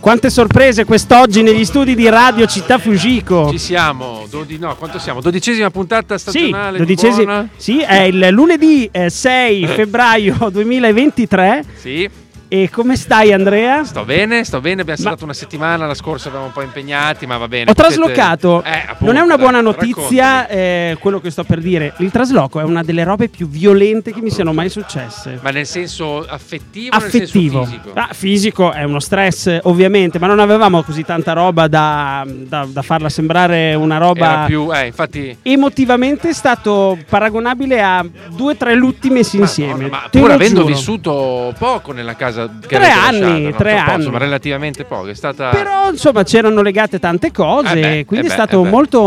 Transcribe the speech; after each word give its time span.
Quante 0.00 0.30
sorprese 0.30 0.84
quest'oggi 0.86 1.42
negli 1.42 1.64
studi 1.64 1.94
di 1.94 2.08
Radio 2.08 2.46
Città 2.46 2.78
Fujiko. 2.78 3.50
Ci 3.50 3.58
siamo, 3.58 4.26
dodi- 4.30 4.56
no, 4.58 4.74
quanto 4.76 4.98
siamo? 4.98 5.20
Dodicesima 5.20 5.70
puntata 5.70 6.16
Sì, 6.16 6.30
stagionale 6.30 6.78
dodicesimi- 6.78 7.24
Buona? 7.26 7.48
sì, 7.56 7.80
è 7.80 8.00
il 8.04 8.28
lunedì 8.30 8.88
eh, 8.90 9.10
6 9.10 9.66
febbraio 9.66 10.48
2023. 10.50 11.64
Sì, 11.76 12.08
E 12.52 12.68
come 12.68 12.96
stai 12.96 13.32
Andrea? 13.32 13.84
sto 13.84 14.04
bene, 14.04 14.42
sto 14.42 14.60
bene, 14.60 14.80
abbiamo 14.80 15.00
Ma- 15.00 15.08
stato 15.10 15.22
una 15.22 15.32
settimana, 15.34 15.86
la 15.86 15.94
scorsa 15.94 16.26
eravamo 16.26 16.46
un 16.48 16.52
po' 16.52 16.62
impegnati, 16.62 17.24
ma 17.24 17.36
va 17.36 17.46
bene. 17.46 17.70
Ho 17.70 17.74
potete- 17.74 17.94
traslocato, 17.94 18.64
Eh, 18.64 18.70
appunto, 18.88 19.04
non 19.04 19.16
è 19.16 19.20
una 19.20 19.38
buona 19.38 19.60
notizia 19.60 20.48
eh, 20.48 20.96
quello 20.98 21.20
che 21.20 21.30
sto 21.30 21.44
per 21.44 21.60
dire. 21.60 21.92
Il 21.98 22.10
trasloco 22.10 22.58
è 22.58 22.64
una 22.64 22.82
delle 22.82 23.04
robe 23.04 23.28
più 23.28 23.48
violente 23.48 24.12
che 24.12 24.20
mi 24.20 24.30
siano 24.30 24.52
mai 24.52 24.68
successe. 24.68 25.38
Ma 25.40 25.50
nel 25.50 25.64
senso 25.64 26.26
affettivo 26.26 26.96
affettivo. 26.96 27.62
senso 27.62 27.78
fisico? 27.78 27.90
Ah, 27.94 28.08
fisico 28.12 28.72
è 28.72 28.82
uno 28.82 28.98
stress, 28.98 29.58
ovviamente, 29.62 30.18
ma 30.18 30.26
non 30.26 30.40
avevamo 30.40 30.82
così 30.82 31.04
tanta 31.04 31.32
roba 31.34 31.68
da, 31.68 32.26
da- 32.26 32.66
da 32.68 32.82
farla 32.82 33.08
sembrare 33.08 33.74
una 33.74 33.98
roba. 33.98 34.42
Più, 34.48 34.74
eh, 34.74 34.86
infatti... 34.86 35.36
Emotivamente 35.42 36.30
è 36.30 36.34
stato 36.34 36.98
paragonabile 37.08 37.80
a 37.80 38.04
due 38.34 38.54
o 38.54 38.56
tre 38.56 38.74
lutti 38.74 39.08
messi 39.08 39.36
insieme. 39.36 39.84
Ma, 39.84 40.00
ma 40.02 40.08
Te 40.10 40.18
pur 40.18 40.32
avendo 40.32 40.62
giuro. 40.62 40.74
vissuto 40.74 41.54
poco 41.56 41.92
nella 41.92 42.16
casa 42.16 42.38
che 42.60 42.76
Tre 42.76 42.88
anni, 42.90 43.20
lasciato, 43.44 43.56
tre 43.62 43.72
poco, 43.74 43.90
anni. 43.90 43.96
Insomma, 43.98 44.18
relativamente 44.18 44.84
poco. 44.84 45.06
È 45.08 45.14
stata... 45.14 45.50
Però 45.50 45.90
insomma 45.90 46.22
c'erano 46.22 46.62
legate 46.62 46.98
tante 46.98 47.30
cose, 47.32 47.72
Eh 47.72 47.80
beh, 47.80 48.04
quindi 48.06 48.26
eh 48.26 48.28
è 48.28 48.36
beh, 48.36 48.42
stato 48.42 48.64
eh 48.64 48.68
molto. 48.68 48.98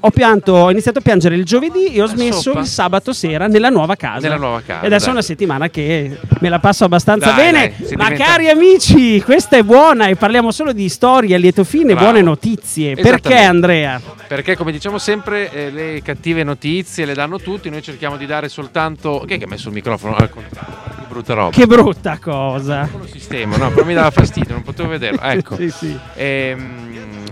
Ho, 0.00 0.10
pianto, 0.10 0.52
ho 0.52 0.70
iniziato 0.70 0.98
a 0.98 1.02
piangere 1.02 1.34
il 1.34 1.44
giovedì 1.44 1.86
e 1.94 2.02
ho 2.02 2.06
smesso 2.06 2.40
soppa. 2.40 2.60
il 2.60 2.66
sabato 2.66 3.12
sera 3.12 3.46
nella 3.46 3.68
nuova 3.68 3.96
casa. 3.96 4.20
Nella 4.20 4.36
nuova 4.36 4.62
casa, 4.64 4.82
E 4.82 4.86
adesso 4.86 5.04
dai. 5.06 5.08
è 5.08 5.12
una 5.12 5.22
settimana 5.22 5.68
che 5.68 6.18
me 6.40 6.48
la 6.48 6.58
passo 6.58 6.84
abbastanza 6.84 7.30
Dai, 7.32 7.36
bene. 7.52 7.74
dai, 7.78 7.96
Ma 7.96 8.04
diventa- 8.10 8.24
cari 8.24 8.48
amici, 8.48 9.20
questa 9.22 9.56
è 9.56 9.62
buona 9.62 10.06
e 10.08 10.16
parliamo 10.16 10.50
solo 10.50 10.72
di 10.72 10.88
storie 10.88 11.36
lieto 11.38 11.64
fine 11.64 11.92
Bravo. 11.94 12.00
buone 12.10 12.22
notizie. 12.22 12.94
Perché. 12.94 13.36
Andrea? 13.38 14.00
Perché 14.26 14.56
come 14.56 14.72
diciamo 14.72 14.98
sempre 14.98 15.50
eh, 15.52 15.70
le 15.70 16.02
cattive 16.02 16.42
notizie 16.44 17.04
le 17.04 17.14
danno 17.14 17.38
tutti, 17.40 17.70
noi 17.70 17.82
cerchiamo 17.82 18.16
di 18.16 18.26
dare 18.26 18.48
soltanto... 18.48 19.24
Chi 19.26 19.34
è 19.34 19.38
che 19.38 19.44
ha 19.44 19.48
messo 19.48 19.68
il 19.68 19.74
microfono 19.74 20.16
al 20.16 20.28
contrario? 20.30 20.87
Che 21.18 21.24
brutta 21.24 21.34
roba. 21.34 21.50
Che 21.50 21.66
brutta 21.66 22.18
cosa. 22.18 22.88
lo 22.96 23.06
sistema, 23.06 23.56
no, 23.56 23.70
però 23.70 23.84
mi 23.84 23.94
dava 23.94 24.10
fastidio, 24.10 24.54
non 24.54 24.62
potevo 24.62 24.88
vederlo. 24.90 25.20
Ecco. 25.28 25.56
Sì, 25.56 25.70
sì. 25.70 25.98
Ehm, 26.14 26.86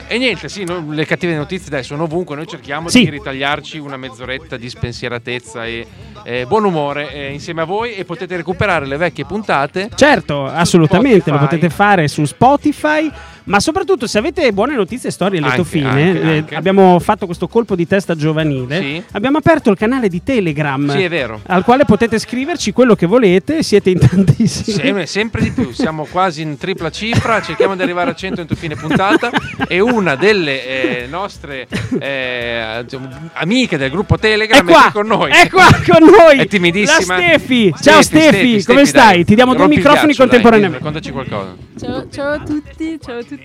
E, 0.09 0.19
niente, 0.19 0.49
sì, 0.49 0.63
no, 0.65 0.85
le 0.91 1.05
cattive 1.05 1.35
notizie 1.35 1.69
dai, 1.69 1.83
sono 1.83 2.05
ovunque, 2.05 2.37
noi 2.37 2.47
cerchiamo 2.47 2.89
Sì. 2.89 3.03
di 3.05 3.11
ritagliarci 3.11 3.79
una 3.79 3.97
mezz'oretta 3.97 4.57
di 4.57 4.69
spensieratezza 4.69 5.67
e 5.67 5.85
eh, 6.23 6.45
buon 6.47 6.65
umore 6.65 7.13
eh, 7.13 7.33
insieme 7.33 7.63
a 7.63 7.65
voi 7.65 7.95
e 7.95 8.05
potete 8.05 8.37
recuperare 8.37 8.87
le 8.87 8.97
vecchie 8.97 9.25
puntate. 9.25 9.89
Certo, 9.95 10.45
assolutamente, 10.47 11.31
lo 11.31 11.37
Spotify. 11.39 11.45
potete 11.59 11.71
fare 11.75 12.07
su 12.07 12.25
Spotify, 12.25 13.11
ma 13.47 13.59
soprattutto 13.61 14.07
se 14.07 14.19
avete 14.19 14.53
buone 14.53 14.75
notizie 14.77 15.09
e 15.09 15.13
storie 15.13 15.41
lieto 15.41 15.57
Anche, 15.57 15.69
fine, 15.69 15.89
anche, 15.89 16.21
eh, 16.21 16.37
anche. 16.39 16.55
abbiamo 16.55 16.99
fatto 17.01 17.27
questo 17.27 17.49
colpo 17.49 17.75
di 17.75 17.87
testa 17.87 18.15
giovanile, 18.15 18.81
Sì. 18.81 19.03
abbiamo 19.13 19.39
aperto 19.39 19.71
il 19.71 19.77
canale 19.77 20.09
di 20.09 20.23
Telegram. 20.23 20.91
Sì, 20.91 21.03
è 21.03 21.09
vero. 21.09 21.41
Al 21.47 21.65
quale 21.65 21.85
potete 21.85 22.19
scriverci 22.19 22.73
quello 22.73 22.95
che 22.95 23.07
volete, 23.07 23.63
siete 23.63 23.91
in 23.91 23.99
tantissimi. 24.07 24.77
Sem- 24.79 25.03
sempre 25.05 25.43
di 25.43 25.51
più, 25.51 25.73
siamo 25.73 26.07
quasi 26.11 26.43
in 26.43 26.57
tripla 26.59 26.91
cifra, 26.91 27.41
cerchiamo 27.41 27.75
di 27.77 27.83
arrivare 27.83 28.11
a 28.11 28.15
100 28.15 28.41
entro 28.43 28.57
fine 28.57 28.75
puntata 28.77 29.31
e 29.69 29.81
una 29.81 30.15
delle 30.17 31.03
eh, 31.03 31.07
nostre 31.07 31.67
eh, 32.01 32.85
amiche 33.35 33.77
del 33.79 33.91
gruppo 33.91 34.17
È 34.17 34.19
Telegram 34.19 34.67
è, 34.67 34.71
qua, 34.71 34.83
qui 34.83 34.93
con 34.93 35.07
noi. 35.07 35.31
è 35.31 35.49
qua 35.49 35.67
con 35.87 36.09
noi. 36.09 36.39
È 36.39 36.47
timidissima. 36.47 37.17
La 37.17 37.23
Stefi. 37.23 37.75
Ciao 37.81 38.03
Stefi, 38.03 38.65
come 38.65 38.79
dai. 38.79 38.87
stai? 38.87 39.25
Ti 39.25 39.35
diamo 39.35 39.53
due 39.53 39.61
Rompi 39.63 39.77
microfoni 39.77 40.13
ghiaccio, 40.13 40.17
dai, 40.17 40.29
contemporaneamente. 40.29 40.79
Raccontaci 40.85 41.11
qualcosa. 41.13 41.57
Ciao, 41.79 42.07
ciao 42.11 42.33
a 42.33 42.39
tutti, 42.41 42.99
ciao 43.03 43.19
a 43.19 43.23
tutti. 43.23 43.36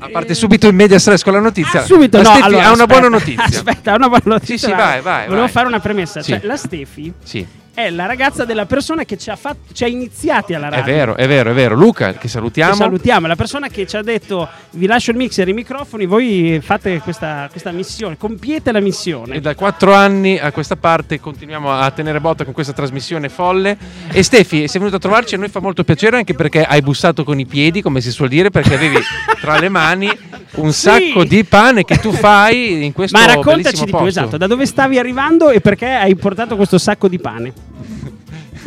A 0.00 0.08
parte 0.08 0.32
Eh, 0.32 0.34
subito 0.34 0.66
in 0.66 0.74
media 0.74 0.98
stress 0.98 1.22
con 1.22 1.32
la 1.32 1.40
notizia. 1.40 1.80
Ah, 1.80 1.84
subito, 1.84 2.16
la 2.16 2.22
no, 2.22 2.28
Stefi 2.30 2.44
allora, 2.46 2.62
ha 2.62 2.72
una 2.72 2.82
aspetta, 2.82 3.00
buona 3.00 3.16
notizia. 3.16 3.44
Aspetta, 3.58 3.92
ha 3.92 3.96
una 3.96 4.08
buona 4.08 4.22
notizia. 4.24 4.56
Sì, 4.56 4.64
sì, 4.66 4.72
vai, 4.72 5.00
vai, 5.00 5.24
Volevo 5.24 5.42
vai. 5.42 5.50
fare 5.50 5.66
una 5.66 5.80
premessa. 5.80 6.22
Sì. 6.22 6.30
Cioè, 6.32 6.40
la 6.44 6.56
Stefi 6.56 7.12
Sì, 7.22 7.46
è 7.72 7.90
la 7.90 8.06
ragazza 8.06 8.44
della 8.44 8.66
persona 8.66 9.04
che 9.04 9.16
ci 9.16 9.30
ha, 9.30 9.36
fatto, 9.36 9.72
ci 9.72 9.84
ha 9.84 9.86
iniziati 9.86 10.54
alla 10.54 10.68
è 10.68 10.70
radio. 10.70 10.94
vero, 10.94 11.16
è 11.16 11.26
vero, 11.26 11.50
è 11.50 11.54
vero. 11.54 11.74
Luca, 11.74 12.14
che 12.14 12.28
salutiamo. 12.28 12.72
Che 12.72 12.76
salutiamo, 12.76 13.26
è 13.26 13.28
la 13.28 13.36
persona 13.36 13.68
che 13.68 13.86
ci 13.86 13.96
ha 13.96 14.02
detto 14.02 14.48
vi 14.72 14.86
lascio 14.86 15.10
il 15.10 15.16
mixer 15.16 15.46
e 15.46 15.50
i 15.50 15.54
microfoni, 15.54 16.06
voi 16.06 16.60
fate 16.62 17.00
questa, 17.00 17.48
questa 17.50 17.70
missione, 17.70 18.16
compiete 18.16 18.72
la 18.72 18.80
missione. 18.80 19.36
E 19.36 19.40
da 19.40 19.54
quattro 19.54 19.92
anni 19.94 20.38
a 20.38 20.52
questa 20.52 20.76
parte 20.76 21.20
continuiamo 21.20 21.72
a 21.72 21.90
tenere 21.90 22.20
botta 22.20 22.44
con 22.44 22.52
questa 22.52 22.72
trasmissione 22.72 23.28
folle. 23.28 23.76
E 24.10 24.22
Stefi, 24.22 24.68
sei 24.68 24.78
venuto 24.78 24.96
a 24.96 25.00
trovarci, 25.00 25.34
a 25.34 25.38
noi 25.38 25.48
fa 25.48 25.60
molto 25.60 25.84
piacere 25.84 26.16
anche 26.16 26.34
perché 26.34 26.64
hai 26.64 26.82
bussato 26.82 27.24
con 27.24 27.38
i 27.38 27.46
piedi, 27.46 27.82
come 27.82 28.00
si 28.00 28.10
suol 28.10 28.28
dire, 28.28 28.50
perché 28.50 28.74
avevi 28.74 28.98
tra 29.40 29.58
le 29.58 29.68
mani 29.68 30.10
un 30.56 30.72
Sì. 30.72 30.80
sacco 30.80 31.24
di 31.24 31.44
pane 31.44 31.84
che 31.84 31.98
tu 31.98 32.12
fai 32.12 32.84
in 32.84 32.92
questo 32.92 33.18
Ma 33.18 33.24
raccontaci 33.26 33.78
di 33.78 33.84
più, 33.84 33.92
posto. 33.92 34.06
esatto, 34.08 34.36
da 34.36 34.46
dove 34.46 34.66
stavi 34.66 34.98
arrivando 34.98 35.50
e 35.50 35.60
perché 35.60 35.86
hai 35.88 36.14
portato 36.16 36.56
questo 36.56 36.78
sacco 36.78 37.08
di 37.08 37.18
pane? 37.18 37.52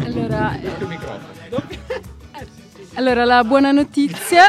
Allora, 0.03 0.57
allora, 2.95 3.25
la 3.25 3.43
buona 3.43 3.71
notizia. 3.71 4.43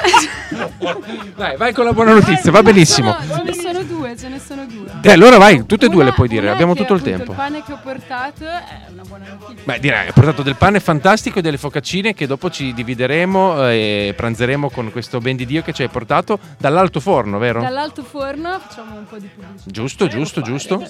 Dai, 1.37 1.57
vai 1.57 1.73
con 1.73 1.84
la 1.84 1.93
buona 1.93 2.13
notizia, 2.13 2.51
va 2.51 2.63
benissimo. 2.63 3.17
No, 3.29 3.43
ne 3.43 3.53
sono 3.75 3.83
due, 3.83 4.17
ce 4.17 4.29
ne 4.29 4.39
sono 4.39 4.67
due. 4.67 4.87
E 5.03 5.11
allora 5.11 5.37
vai, 5.37 5.67
tutte 5.67 5.87
e 5.87 5.89
due 5.89 6.05
le 6.05 6.12
puoi 6.12 6.29
dire, 6.29 6.49
abbiamo 6.49 6.75
tutto 6.75 6.95
il 6.95 7.03
tempo. 7.03 7.33
Il 7.33 7.37
pane 7.37 7.62
che 7.65 7.73
ho 7.73 7.81
portato 7.83 8.45
è 8.45 8.87
una 8.93 9.03
buona 9.03 9.27
notizia. 9.29 9.65
Beh, 9.65 9.79
direi, 9.81 10.07
hai 10.07 10.12
portato 10.12 10.43
del 10.43 10.57
pane 10.57 10.79
fantastico 10.81 11.41
e 11.41 11.43
delle 11.43 11.59
focaccine 11.59 12.15
che 12.15 12.27
dopo 12.27 12.51
ci 12.51 12.73
divideremo 12.73 13.69
eh, 13.69 14.09
e 14.09 14.15
pranzeremo 14.15 14.71
con 14.71 14.93
questo 14.93 15.19
ben 15.19 15.37
di 15.37 15.47
Dio 15.47 15.63
che 15.63 15.73
ci 15.73 15.83
hai 15.83 15.89
portato 15.89 16.39
dall'alto 16.59 17.01
forno, 17.01 17.39
vero? 17.39 17.61
Dall'alto 17.61 18.05
forno 18.05 18.59
facciamo 18.61 18.97
un 18.97 19.07
po' 19.07 19.19
di 19.19 19.27
pubblicità. 19.27 19.71
Giusto, 19.71 20.07
giusto, 20.07 20.41
giusto. 20.41 20.87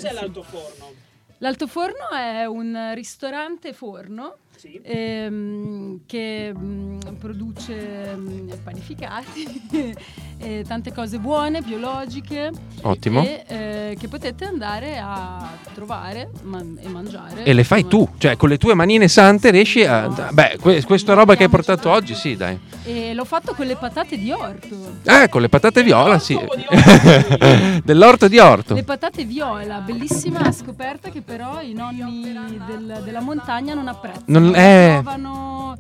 L'alto 1.39 1.67
forno 1.67 2.11
è 2.11 2.45
un 2.45 2.93
ristorante 2.95 3.73
forno 3.73 4.37
ehm, 4.83 6.01
che 6.07 6.53
mm, 6.57 6.99
produce 7.19 8.15
mm, 8.17 8.51
panificati 8.63 9.63
e 10.39 10.65
tante 10.67 10.93
cose 10.93 11.19
buone, 11.19 11.61
biologiche. 11.63 12.51
Ottimo. 12.83 13.23
E 13.23 13.45
eh, 13.47 13.97
che 13.99 14.09
potete 14.09 14.45
andare 14.45 14.99
a 14.99 15.49
trovare 15.75 16.31
man- 16.43 16.79
e 16.81 16.89
mangiare. 16.89 17.45
E 17.45 17.53
le 17.53 17.65
fai 17.65 17.87
tu, 17.87 18.09
cioè 18.19 18.37
con 18.37 18.49
le 18.49 18.59
tue 18.59 18.75
manine 18.75 19.09
sante 19.09 19.51
riesci 19.51 19.85
a... 19.85 20.09
Beh, 20.31 20.59
que- 20.61 20.83
questa 20.85 21.15
roba 21.15 21.35
che 21.37 21.45
hai 21.45 21.49
portato 21.49 21.91
oggi, 21.91 22.15
sì, 22.15 22.37
dai. 22.37 22.59
E 22.85 23.15
l'ho 23.15 23.25
fatto 23.25 23.55
con 23.55 23.67
le 23.67 23.77
patate 23.77 24.19
di 24.19 24.31
orto. 24.31 24.77
Eh, 25.05 25.29
con 25.29 25.41
le 25.41 25.49
patate 25.49 25.83
viola, 25.83 26.19
sì. 26.19 26.39
Dell'orto 27.83 28.29
di 28.29 28.39
orto. 28.39 28.75
Le 28.75 28.85
patate 28.85 29.25
viola, 29.25 29.79
bellissima 29.79 30.51
scoperta 30.53 31.09
che 31.11 31.23
però 31.23 31.61
i 31.61 31.73
nonni 31.73 32.33
del- 32.67 33.01
della 33.05 33.21
montagna 33.21 33.75
non 33.75 33.89
apprezzano. 33.89 34.25
Non- 34.27 34.44
eh. 34.55 35.01
Trovano 35.03 35.77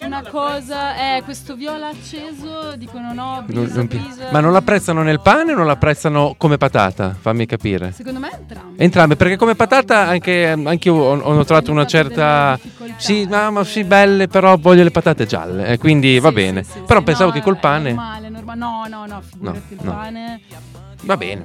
una 0.00 0.22
cosa, 0.28 1.16
eh, 1.16 1.22
questo 1.22 1.54
viola 1.54 1.88
acceso, 1.88 2.74
dicono 2.76 3.12
no, 3.12 3.44
Non- 3.46 3.64
bisa, 3.64 3.76
non 3.76 3.86
bisa. 3.86 4.28
Ma 4.30 4.40
non 4.40 4.52
l'apprezzano 4.52 5.02
nel 5.02 5.20
pane 5.20 5.52
o 5.52 5.56
non 5.56 5.66
l'apprezzano 5.66 6.34
come 6.36 6.56
patata? 6.58 7.16
Fammi 7.18 7.46
capire. 7.46 7.92
Secondo 7.92 8.18
me 8.20 8.30
entrambi. 8.32 8.82
Entrambe, 8.82 9.16
perché 9.16 9.36
come 9.36 9.54
patata 9.54 10.06
anche, 10.06 10.48
anche 10.48 10.88
io 10.88 10.94
ho, 10.94 11.18
ho 11.18 11.32
notato 11.32 11.70
una 11.70 11.86
certa... 11.86 12.58
Sì, 12.96 13.26
ma, 13.28 13.50
ma 13.50 13.64
sì, 13.64 13.84
belle, 13.84 14.26
però 14.26 14.56
voglio 14.56 14.82
le 14.82 14.90
patate 14.90 15.26
gialle, 15.26 15.66
eh, 15.66 15.78
quindi 15.78 16.18
va 16.18 16.28
Sì, 16.28 16.34
bene. 16.34 16.62
sì, 16.62 16.70
sì, 16.72 16.80
però 16.86 17.02
pensavo 17.02 17.28
no, 17.28 17.34
che 17.34 17.42
col 17.42 17.56
è 17.56 17.60
pane... 17.60 17.92
normale, 17.92 18.28
normale. 18.28 18.58
No, 18.58 18.86
no, 18.88 19.06
no, 19.06 19.20
figurati 19.20 19.60
il 19.68 19.78
no. 19.82 19.92
pane. 19.92 20.40
Va 21.06 21.16
bene. 21.16 21.44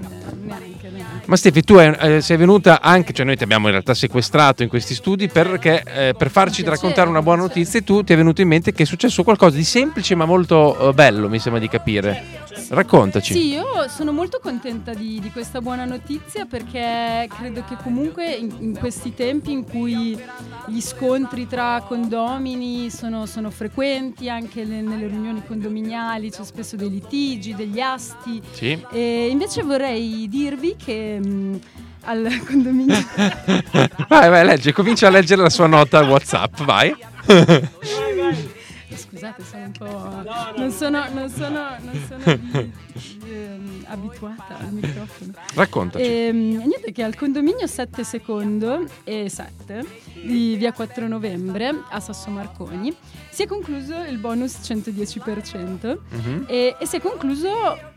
Ma 1.25 1.35
Stefi, 1.35 1.61
tu 1.61 1.77
eh, 1.77 2.19
sei 2.19 2.35
venuta 2.35 2.81
anche, 2.81 3.13
cioè 3.13 3.25
noi 3.25 3.37
ti 3.37 3.43
abbiamo 3.43 3.67
in 3.67 3.71
realtà 3.73 3.93
sequestrato 3.93 4.63
in 4.63 4.69
questi 4.69 4.95
studi 4.95 5.27
perché 5.27 5.83
eh, 5.85 6.13
per 6.17 6.31
farci 6.31 6.63
raccontare 6.63 7.07
una 7.07 7.21
buona 7.21 7.43
notizia 7.43 7.79
e 7.79 7.83
tu 7.83 8.03
ti 8.03 8.11
è 8.13 8.15
venuto 8.15 8.41
in 8.41 8.47
mente 8.47 8.73
che 8.73 8.83
è 8.83 8.85
successo 8.85 9.23
qualcosa 9.23 9.55
di 9.55 9.63
semplice 9.63 10.15
ma 10.15 10.25
molto 10.25 10.89
eh, 10.89 10.93
bello, 10.93 11.29
mi 11.29 11.39
sembra 11.39 11.61
di 11.61 11.69
capire. 11.69 12.39
Raccontaci. 12.69 13.33
Sì, 13.33 13.51
io 13.51 13.65
sono 13.89 14.11
molto 14.11 14.39
contenta 14.41 14.93
di, 14.93 15.19
di 15.19 15.29
questa 15.29 15.61
buona 15.61 15.83
notizia 15.83 16.45
perché 16.45 17.27
credo 17.29 17.63
che 17.67 17.75
comunque 17.81 18.31
in, 18.31 18.49
in 18.59 18.77
questi 18.77 19.13
tempi 19.13 19.51
in 19.51 19.65
cui 19.65 20.17
gli 20.67 20.81
scontri 20.81 21.47
tra 21.47 21.83
condomini 21.85 22.89
sono, 22.89 23.25
sono 23.25 23.49
frequenti, 23.49 24.29
anche 24.29 24.63
le- 24.63 24.81
nelle 24.81 25.07
riunioni 25.07 25.43
condominiali 25.45 26.29
c'è 26.29 26.43
spesso 26.43 26.77
dei 26.77 26.89
litigi, 26.89 27.55
degli 27.55 27.79
asti. 27.79 28.41
Sì. 28.51 28.81
E 28.91 29.27
invece 29.29 29.50
vorrei 29.59 30.27
dirvi 30.29 30.75
che 30.77 31.19
mh, 31.19 31.59
al 32.05 32.41
condominio... 32.45 32.95
vai, 34.07 34.29
vai, 34.29 34.45
legge, 34.45 34.71
comincia 34.71 35.07
a 35.07 35.09
leggere 35.09 35.41
la 35.41 35.49
sua 35.49 35.67
nota 35.67 36.01
WhatsApp, 36.01 36.61
vai. 36.61 36.95
Scusa. 37.25 38.33
scusate, 38.95 39.43
sono 39.43 39.63
un 39.65 39.71
po'. 39.71 40.23
non 40.57 40.71
sono, 40.71 41.05
non 41.13 41.29
sono, 41.29 41.75
non 41.81 42.05
sono 42.07 42.69
ehm, 43.31 43.85
abituata 43.87 44.57
al 44.59 44.71
microfono. 44.73 45.31
Raccontaci. 45.55 46.03
E, 46.03 46.31
niente 46.31 46.91
che 46.91 47.03
al 47.03 47.15
condominio 47.15 47.67
7 47.67 48.03
secondo 48.03 48.85
e 49.03 49.29
7 49.29 49.85
di 50.23 50.55
via 50.55 50.71
4 50.71 51.07
novembre 51.07 51.73
a 51.89 51.99
Sasso 51.99 52.29
Marconi 52.29 52.93
si 53.29 53.43
è 53.43 53.47
concluso 53.47 53.95
il 54.03 54.17
bonus 54.17 54.57
110% 54.61 55.97
Mhm. 56.09 56.45
e, 56.47 56.75
e 56.79 56.85
si 56.85 56.97
è 56.97 57.01
concluso 57.01 57.49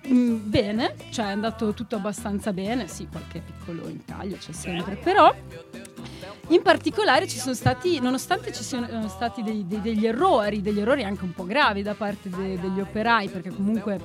mh, 0.07 0.35
bene, 0.45 0.95
cioè 1.11 1.27
è 1.27 1.31
andato 1.31 1.73
tutto 1.75 1.97
abbastanza 1.97 2.53
bene, 2.53 2.87
sì 2.89 3.07
qualche 3.11 3.41
piccolo 3.45 3.89
intaglio 3.89 4.37
c'è 4.37 4.53
sempre, 4.53 4.97
però 4.97 5.35
in 6.49 6.61
particolare 6.63 7.27
ci 7.27 7.39
sono 7.39 7.55
stati, 7.55 7.99
nonostante 8.01 8.53
ci 8.53 8.63
siano 8.63 9.09
stati 9.09 9.43
dei- 9.43 9.67
dei- 9.67 9.81
degli 9.81 10.07
errori, 10.07 10.61
degli 10.61 10.79
errori 10.79 11.03
anche 11.03 11.25
un 11.25 11.33
po' 11.33 11.45
gravi 11.45 11.83
da 11.83 11.95
parte 11.95 12.29
de- 12.29 12.59
degli 12.61 12.81
operai, 12.81 13.29
perché 13.29 13.49
comunque 13.51 13.99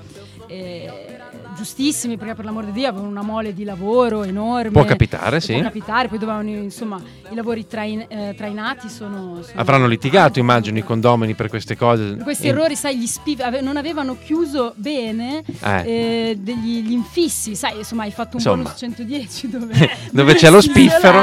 eh, 0.48 1.19
giustissimi, 1.56 2.18
perché 2.18 2.36
per 2.36 2.46
l'amor 2.46 2.66
di 2.66 2.72
Dio 2.72 2.88
avevano 2.88 3.10
una 3.10 3.22
mole 3.22 3.54
di 3.54 3.64
lavoro 3.64 4.24
enorme. 4.24 4.72
Può 4.72 4.86
capitare, 4.86 5.40
sì. 5.42 5.54
Può 5.54 5.62
capitare, 5.64 6.08
poi 6.08 6.18
dovevano, 6.18 6.50
insomma, 6.50 7.02
i 7.32 7.36
lavori 7.36 7.68
train- 7.68 8.06
eh, 8.08 8.34
trainati 8.38 8.88
sono, 8.90 9.42
sono- 9.44 9.60
Avranno 9.60 9.88
litigato, 9.88 10.40
immagino, 10.40 10.78
i 10.78 10.84
condomini 10.84 11.34
per 11.34 11.50
queste 11.50 11.76
cose. 11.76 12.18
questi 12.24 12.48
In- 12.48 12.54
errori, 12.54 12.76
sai, 12.76 12.98
gli 12.98 13.08
spiv- 13.08 13.42
ave- 13.42 13.62
non 13.62 13.78
avevano 13.78 14.18
chiuso 14.24 14.74
bene 14.76 15.44
Eh. 15.62 15.82
eh, 15.86 16.38
degli 16.40 16.82
gli 16.84 16.92
infissi, 16.92 17.56
sai, 17.56 17.78
insomma, 17.80 18.04
hai 18.04 18.12
fatto 18.12 18.38
un 18.38 18.42
Insomma. 18.42 18.64
bonus 18.64 18.78
110 18.80 19.50
dove, 19.52 19.90
Dove 20.12 20.34
c'è 20.36 20.50
lo 20.50 20.62
spiffero. 20.62 21.20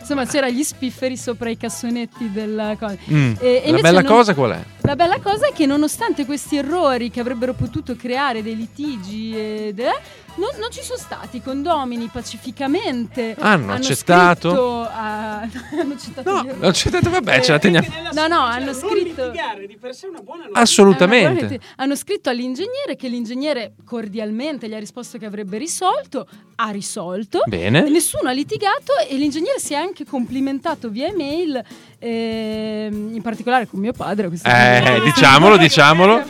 Insomma, 0.00 0.24
c'era 0.26 0.48
gli 0.48 0.62
spifferi 0.62 1.16
sopra 1.16 1.50
i 1.50 1.56
cassonetti 1.56 2.30
della 2.32 2.76
cosa. 2.78 2.96
Mm. 3.10 3.32
E- 3.38 3.62
La 3.66 3.78
bella 3.78 4.00
non- 4.00 4.10
cosa 4.10 4.34
qual 4.34 4.52
è? 4.52 4.64
La 4.82 4.96
bella 4.96 5.20
cosa 5.20 5.46
è 5.48 5.52
che 5.52 5.66
nonostante 5.66 6.24
questi 6.24 6.56
errori 6.56 7.10
che 7.10 7.20
avrebbero 7.20 7.52
potuto 7.52 7.94
creare 7.96 8.42
dei 8.42 8.56
litigi 8.56 9.36
ed, 9.36 9.78
eh, 9.78 9.92
non, 10.36 10.48
non 10.58 10.70
ci 10.70 10.82
sono 10.82 10.98
stati. 10.98 11.36
I 11.36 11.42
condomini 11.42 12.08
pacificamente 12.10 13.36
Hanno 13.38 13.72
accettato? 13.74 14.48
scritto 14.48 14.82
a- 14.90 15.40
hanno 15.80 15.92
accettato 15.92 16.42
No, 16.58 16.70
c'è 16.70 16.90
detto, 16.90 17.10
vabbè, 17.10 17.40
ce 17.40 17.52
la 17.52 17.58
teniamo. 17.58 17.86
No, 18.12 18.26
no, 18.26 18.40
hanno 18.40 18.72
scritto- 18.72 19.26
litigare 19.26 19.66
di 19.66 19.76
per 19.76 19.94
sé 19.94 20.06
una 20.06 20.20
buona 20.20 20.42
notizia. 20.44 20.62
Assolutamente. 20.62 21.54
Eh, 21.54 21.60
hanno 21.76 21.94
scritto 21.94 22.30
all'ingegnere 22.30 22.96
che 22.96 23.08
l'ingegnere 23.08 23.74
cordialmente 23.84 24.68
gli 24.68 24.74
ha 24.74 24.78
risposto 24.78 25.18
che 25.18 25.26
avrebbe 25.26 25.58
risolto, 25.58 26.26
ha 26.56 26.70
risolto. 26.70 27.42
Bene. 27.46 27.88
Nessuno 27.88 28.28
ha 28.28 28.32
litigato 28.32 28.92
e 29.08 29.14
l'ingegnere 29.16 29.58
si 29.58 29.74
è 29.74 29.76
anche 29.76 30.04
complimentato 30.06 30.88
via 30.88 31.06
email, 31.08 31.62
ehm, 32.00 33.10
in 33.14 33.22
particolare 33.22 33.66
con 33.66 33.78
mio 33.80 33.92
padre. 33.92 34.28
Eh, 34.42 35.00
diciamolo, 35.04 35.56
diciamolo. 35.58 36.22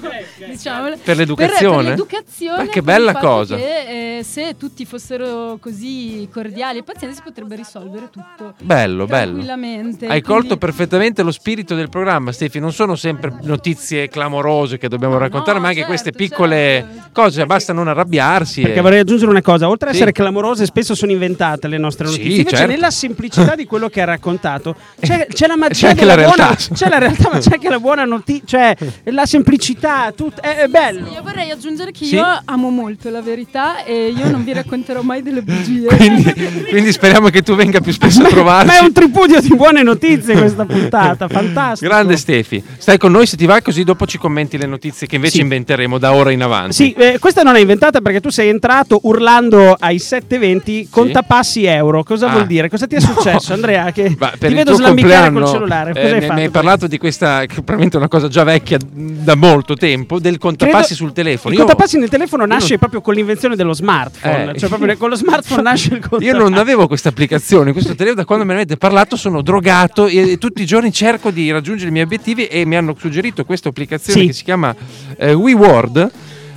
Diciamolo. 0.51 0.97
Per 1.03 1.17
l'educazione? 1.17 1.77
Per, 1.77 1.83
per 1.83 1.91
l'educazione, 1.91 2.65
Ma 2.65 2.69
che 2.71 2.83
bella 2.83 3.15
cosa. 3.15 3.57
Che, 3.57 4.19
eh, 4.19 4.23
se 4.25 4.57
tutti 4.59 4.85
fossero 4.85 5.59
così 5.61 6.29
cordiali 6.33 6.79
e 6.79 6.83
pazienti 6.83 7.17
si 7.17 7.23
potrebbe 7.23 7.57
risolvere 7.57 8.09
tutto 8.11 8.55
Bello, 8.61 9.07
bello. 9.07 9.31
tranquillamente. 9.33 10.07
Hai 10.07 10.21
Quindi- 10.23 10.41
colto 10.41 10.57
perfettamente 10.57 11.23
lo 11.23 11.31
spirito 11.31 11.75
del 11.75 11.89
programma, 11.89 12.33
Stefi. 12.33 12.59
Non 12.59 12.73
sono 12.73 12.97
sempre 12.97 13.33
notizie 13.43 14.09
clamorose 14.09 14.79
che 14.79 14.89
dobbiamo 14.89 15.15
No, 15.15 15.21
raccontare, 15.21 15.55
no, 15.57 15.61
ma 15.61 15.69
anche 15.69 15.81
certo, 15.81 15.93
queste 15.95 16.13
piccole 16.13 16.87
certo. 16.91 17.09
cose. 17.13 17.47
Basta 17.47 17.73
non 17.73 17.87
arrabbiarsi. 17.89 18.63
Perché 18.63 18.79
e- 18.79 18.83
vorrei 18.83 18.99
aggiungere 19.01 19.31
una 19.31 19.43
cosa, 19.43 19.69
oltre 19.69 19.89
ad 19.89 19.95
Sì. 19.95 20.01
essere 20.01 20.13
clamorose, 20.13 20.65
spesso 20.65 20.95
sono 20.95 21.13
inventate 21.13 21.69
le 21.69 21.79
nostre 21.79 22.07
Sì, 22.07 22.13
notizie. 22.17 22.39
Invece, 22.39 22.57
certo. 22.57 22.73
nella 22.73 22.91
semplicità 22.91 23.55
di 23.55 23.67
quello 23.67 23.89
che 23.89 24.01
ha 24.01 24.07
raccontato, 24.07 24.75
c'è, 25.01 25.27
c'è 25.31 25.47
la 25.47 25.57
magia 25.61 25.75
C'è 25.81 25.87
anche 25.91 26.01
della 26.01 26.15
la 26.17 26.21
realtà. 26.23 26.45
buona, 26.45 26.57
c'è 26.75 26.89
la 26.89 26.99
realtà, 26.99 27.31
ma 27.33 27.39
c'è 27.39 27.51
anche 27.53 27.69
la 27.69 27.79
buona 27.79 28.05
notizia, 28.05 28.45
cioè 28.47 28.77
la 29.13 29.27
semplicità, 29.27 30.13
tut- 30.15 30.41
è, 30.41 30.57
è 30.57 30.67
bello. 30.69 31.07
Io 31.09 31.23
vorrei 31.23 31.51
aggiungere 31.51 31.93
che 31.93 32.05
Sì? 32.05 32.15
io 32.17 32.25
amo 32.45 32.71
molto 32.71 33.11
la 33.11 33.21
verità 33.23 33.85
e 33.85 34.13
io 34.17 34.29
non 34.31 34.43
vi 34.45 34.53
racconterò 34.53 35.03
mai 35.03 35.23
delle 35.23 35.43
bugie. 35.43 35.87
Quindi, 36.01 36.33
quindi 36.69 36.93
speriamo 36.93 37.29
che 37.29 37.43
tu 37.43 37.55
venga 37.55 37.81
più 37.81 37.93
spesso 37.93 38.23
a 38.23 38.29
trovarci. 38.29 38.67
Ma 38.67 38.79
è 38.79 38.83
un 38.83 38.93
tripudio 38.93 39.41
di 39.41 39.55
buone 39.55 39.83
notizie 39.83 40.37
questa 40.37 40.65
puntata, 40.65 41.29
fantastico. 41.29 41.89
Grande 41.91 42.17
Stefi, 42.17 42.63
stai 42.79 42.97
con 42.99 43.13
noi 43.13 43.27
se 43.27 43.37
ti 43.37 43.47
va 43.47 43.61
così 43.61 43.85
dopo 43.85 44.07
ci 44.07 44.19
commenti 44.19 44.57
le 44.59 44.67
notizie 44.67 45.07
che 45.07 45.17
invece 45.17 45.37
Sì. 45.37 45.41
inventeremo 45.43 45.99
da 45.99 46.13
ora 46.15 46.31
in 46.33 46.43
avanti. 46.43 46.73
Sì, 46.73 46.93
eh, 46.93 47.19
questa 47.19 47.43
non 47.43 47.57
è 47.57 47.61
inventata 47.61 48.01
perché 48.01 48.21
tu 48.21 48.31
sei 48.31 48.49
entrato 48.49 49.01
urlando 49.03 49.77
ai 49.79 49.99
720 49.99 50.89
contapassi 50.91 51.65
euro. 51.65 52.03
Cosa 52.03 52.27
Ah. 52.29 52.31
vuol 52.33 52.47
dire? 52.47 52.69
Cosa 52.71 52.87
ti 52.87 52.95
è 52.97 53.01
successo, 53.01 53.53
Andrea? 53.53 53.91
Che 53.93 54.15
Ma 54.19 54.33
ti 54.39 54.53
vedo 54.55 54.75
slambicare 54.75 55.15
compleanno 55.25 55.41
col 55.41 55.50
cellulare. 55.53 55.93
Cosa 55.93 56.05
eh, 56.05 56.09
hai 56.09 56.15
mi, 56.15 56.21
fatto? 56.23 56.33
mi 56.35 56.41
hai 56.43 56.49
parlato 56.51 56.87
di 56.87 56.99
questa, 56.99 57.41
che 57.41 57.55
probabilmente 57.55 57.97
è 57.97 57.99
una 58.01 58.09
cosa 58.09 58.29
già 58.29 58.45
vecchia 58.45 58.79
da 58.93 59.35
molto 59.35 59.75
tempo, 59.75 60.19
del 60.19 60.39
contapassi 60.39 60.79
Credo- 60.81 60.95
sul 60.95 61.13
telefono. 61.13 61.53
Il 61.55 61.61
Io- 61.61 61.67
contapassi 61.67 61.99
nel 61.99 62.09
telefono 62.09 62.45
nasce 62.47 62.69
non- 62.71 62.79
proprio 62.79 63.01
con 63.01 63.15
l'invenzione 63.15 63.57
dello 63.57 63.73
smartphone. 63.73 64.53
Eh. 64.53 64.59
Cioè, 64.59 64.69
proprio 64.69 64.97
con 64.97 65.09
lo 65.11 65.17
smartphone 65.17 65.63
nasce 65.71 65.95
il 65.95 66.01
contapassi. 66.01 66.25
Io 66.25 66.37
non 66.37 66.55
avevo 66.55 66.87
questa 66.87 67.09
applicazione, 67.11 67.73
questo 67.73 67.91
telefono 67.95 68.21
da 68.21 68.25
quando 68.25 68.45
me 68.45 68.55
ne 68.55 68.61
avete 68.61 68.77
parlato 68.77 69.17
sono 69.17 69.43
drogato 69.43 70.07
e, 70.07 70.33
e 70.33 70.39
tutti 70.39 70.63
i 70.63 70.67
giorni 70.67 70.93
cerco 70.93 71.31
di 71.31 71.51
raggiungere 71.51 71.89
i 71.89 71.93
miei 71.93 72.05
obiettivi 72.05 72.47
e 72.47 72.65
mi 72.65 72.77
hanno 72.77 72.95
suggerito 72.99 73.45
questa 73.45 73.69
applicazione 73.69 74.21
Sì. 74.21 74.27
che 74.27 74.33
si 74.33 74.45
chiama 74.45 74.75
eh, 75.17 75.33
WeWord. 75.33 76.11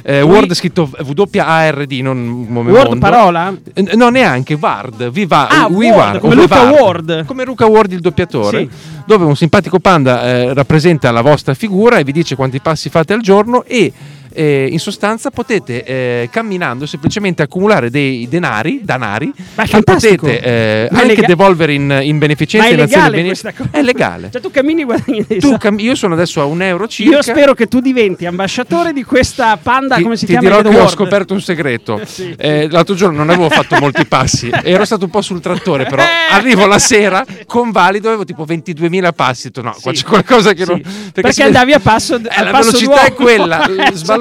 Eh, 0.06 0.22
Word 0.22 0.54
scritto 0.54 0.90
W-A-R-D, 1.00 1.92
non 2.02 2.46
come 2.54 2.72
Word 2.72 2.88
mondo. 2.90 3.00
parola? 3.00 3.56
Eh, 3.74 3.96
No, 3.96 4.10
neanche 4.10 4.56
Ward, 4.60 5.10
Viva, 5.10 5.48
Ah, 5.48 5.68
We 5.68 5.90
Ward, 5.90 5.96
Ward, 5.96 6.20
come 6.20 6.36
Luca 6.36 6.62
Ward. 6.64 6.80
Ward. 7.10 7.26
Come 7.26 7.46
Luca 7.46 7.66
Ward 7.68 7.92
il 7.94 8.00
doppiatore, 8.02 8.60
Sì. 8.60 8.70
dove 9.06 9.24
un 9.24 9.36
simpatico 9.38 9.80
panda 9.80 10.24
eh, 10.24 10.54
rappresenta 10.54 11.10
la 11.12 11.22
vostra 11.22 11.54
figura 11.54 11.98
e 12.00 12.04
vi 12.04 12.12
dice 12.12 12.36
quanti 12.36 12.60
passi 12.60 12.90
fate 12.90 13.14
al 13.14 13.22
giorno 13.22 13.64
e 13.64 13.92
eh, 14.34 14.68
in 14.72 14.80
sostanza 14.80 15.30
potete 15.32 15.84
eh, 15.84 16.30
camminando 16.32 16.86
semplicemente 16.86 17.42
accumulare 17.44 17.90
dei 17.90 18.28
denari, 18.30 18.82
danari 18.84 19.32
Ma 19.56 19.64
che 19.66 19.82
potete 19.84 20.40
eh, 20.42 20.88
Ma 20.92 21.00
anche 21.02 21.16
lega- 21.16 21.28
devolvere 21.28 21.74
in, 21.74 22.00
in 22.04 22.18
beneficenza 22.18 22.68
Ma 22.68 22.74
è 22.74 22.78
legale 22.78 23.22
bene-? 23.22 23.34
È 23.72 23.82
legale. 23.82 24.30
Cioè 24.32 24.42
tu 24.42 24.52
cammini 24.52 24.82
e 24.82 24.86
guadagni 24.86 25.26
dei 25.28 25.40
Tu 25.40 25.58
cam- 25.58 25.80
io 25.80 25.96
sono 25.96 26.14
adesso 26.14 26.42
a 26.42 26.46
un 26.46 26.62
euro 26.62 26.88
circa. 26.88 27.16
Io 27.16 27.22
spero 27.22 27.54
che 27.54 27.68
tu 27.68 27.80
diventi 27.80 28.26
ambasciatore 28.26 28.94
di 28.94 29.04
questa 29.04 29.58
panda, 29.62 29.96
Ti, 29.98 30.04
come 30.04 30.16
si 30.18 30.26
ti 30.26 30.32
chiama? 30.34 30.48
dirò 30.50 30.62
Red 30.62 30.72
che 30.74 30.80
ho 30.80 30.88
scoperto 30.88 31.34
un 31.34 31.42
segreto. 31.42 32.02
Sì. 32.14 32.34
Eh, 32.38 32.68
l'altro 32.70 32.94
giorno 32.96 33.18
non 33.18 33.30
avevo 33.30 33.50
fatto 33.50 33.76
molti 33.80 34.06
passi, 34.06 34.50
ero 34.64 34.86
stato 34.86 35.06
un 35.06 35.10
po' 35.12 35.22
sul 35.22 35.40
trattore, 35.42 35.86
però 35.86 36.04
Eh. 36.04 36.08
arrivo 36.32 36.66
la 36.68 36.78
sera 36.80 37.26
con 37.48 37.72
valido, 37.72 38.08
avevo 38.10 38.24
tipo 38.26 38.46
22.000 38.46 39.14
passi. 39.16 39.50
No, 39.56 39.76
qua 39.82 39.94
Sì. 39.94 40.04
c'è 40.04 40.08
qualcosa 40.10 40.54
che 40.54 40.64
Sì. 40.66 40.70
non. 40.72 40.82
Perché 41.12 41.32
si 41.34 41.42
andavi 41.42 41.74
a 41.74 41.80
passo- 41.80 42.16
Eh, 42.18 42.28
a 42.30 42.44
la 42.44 42.52
passo 42.52 42.72
velocità 42.72 43.06
è 43.06 43.14
quella, 43.14 43.66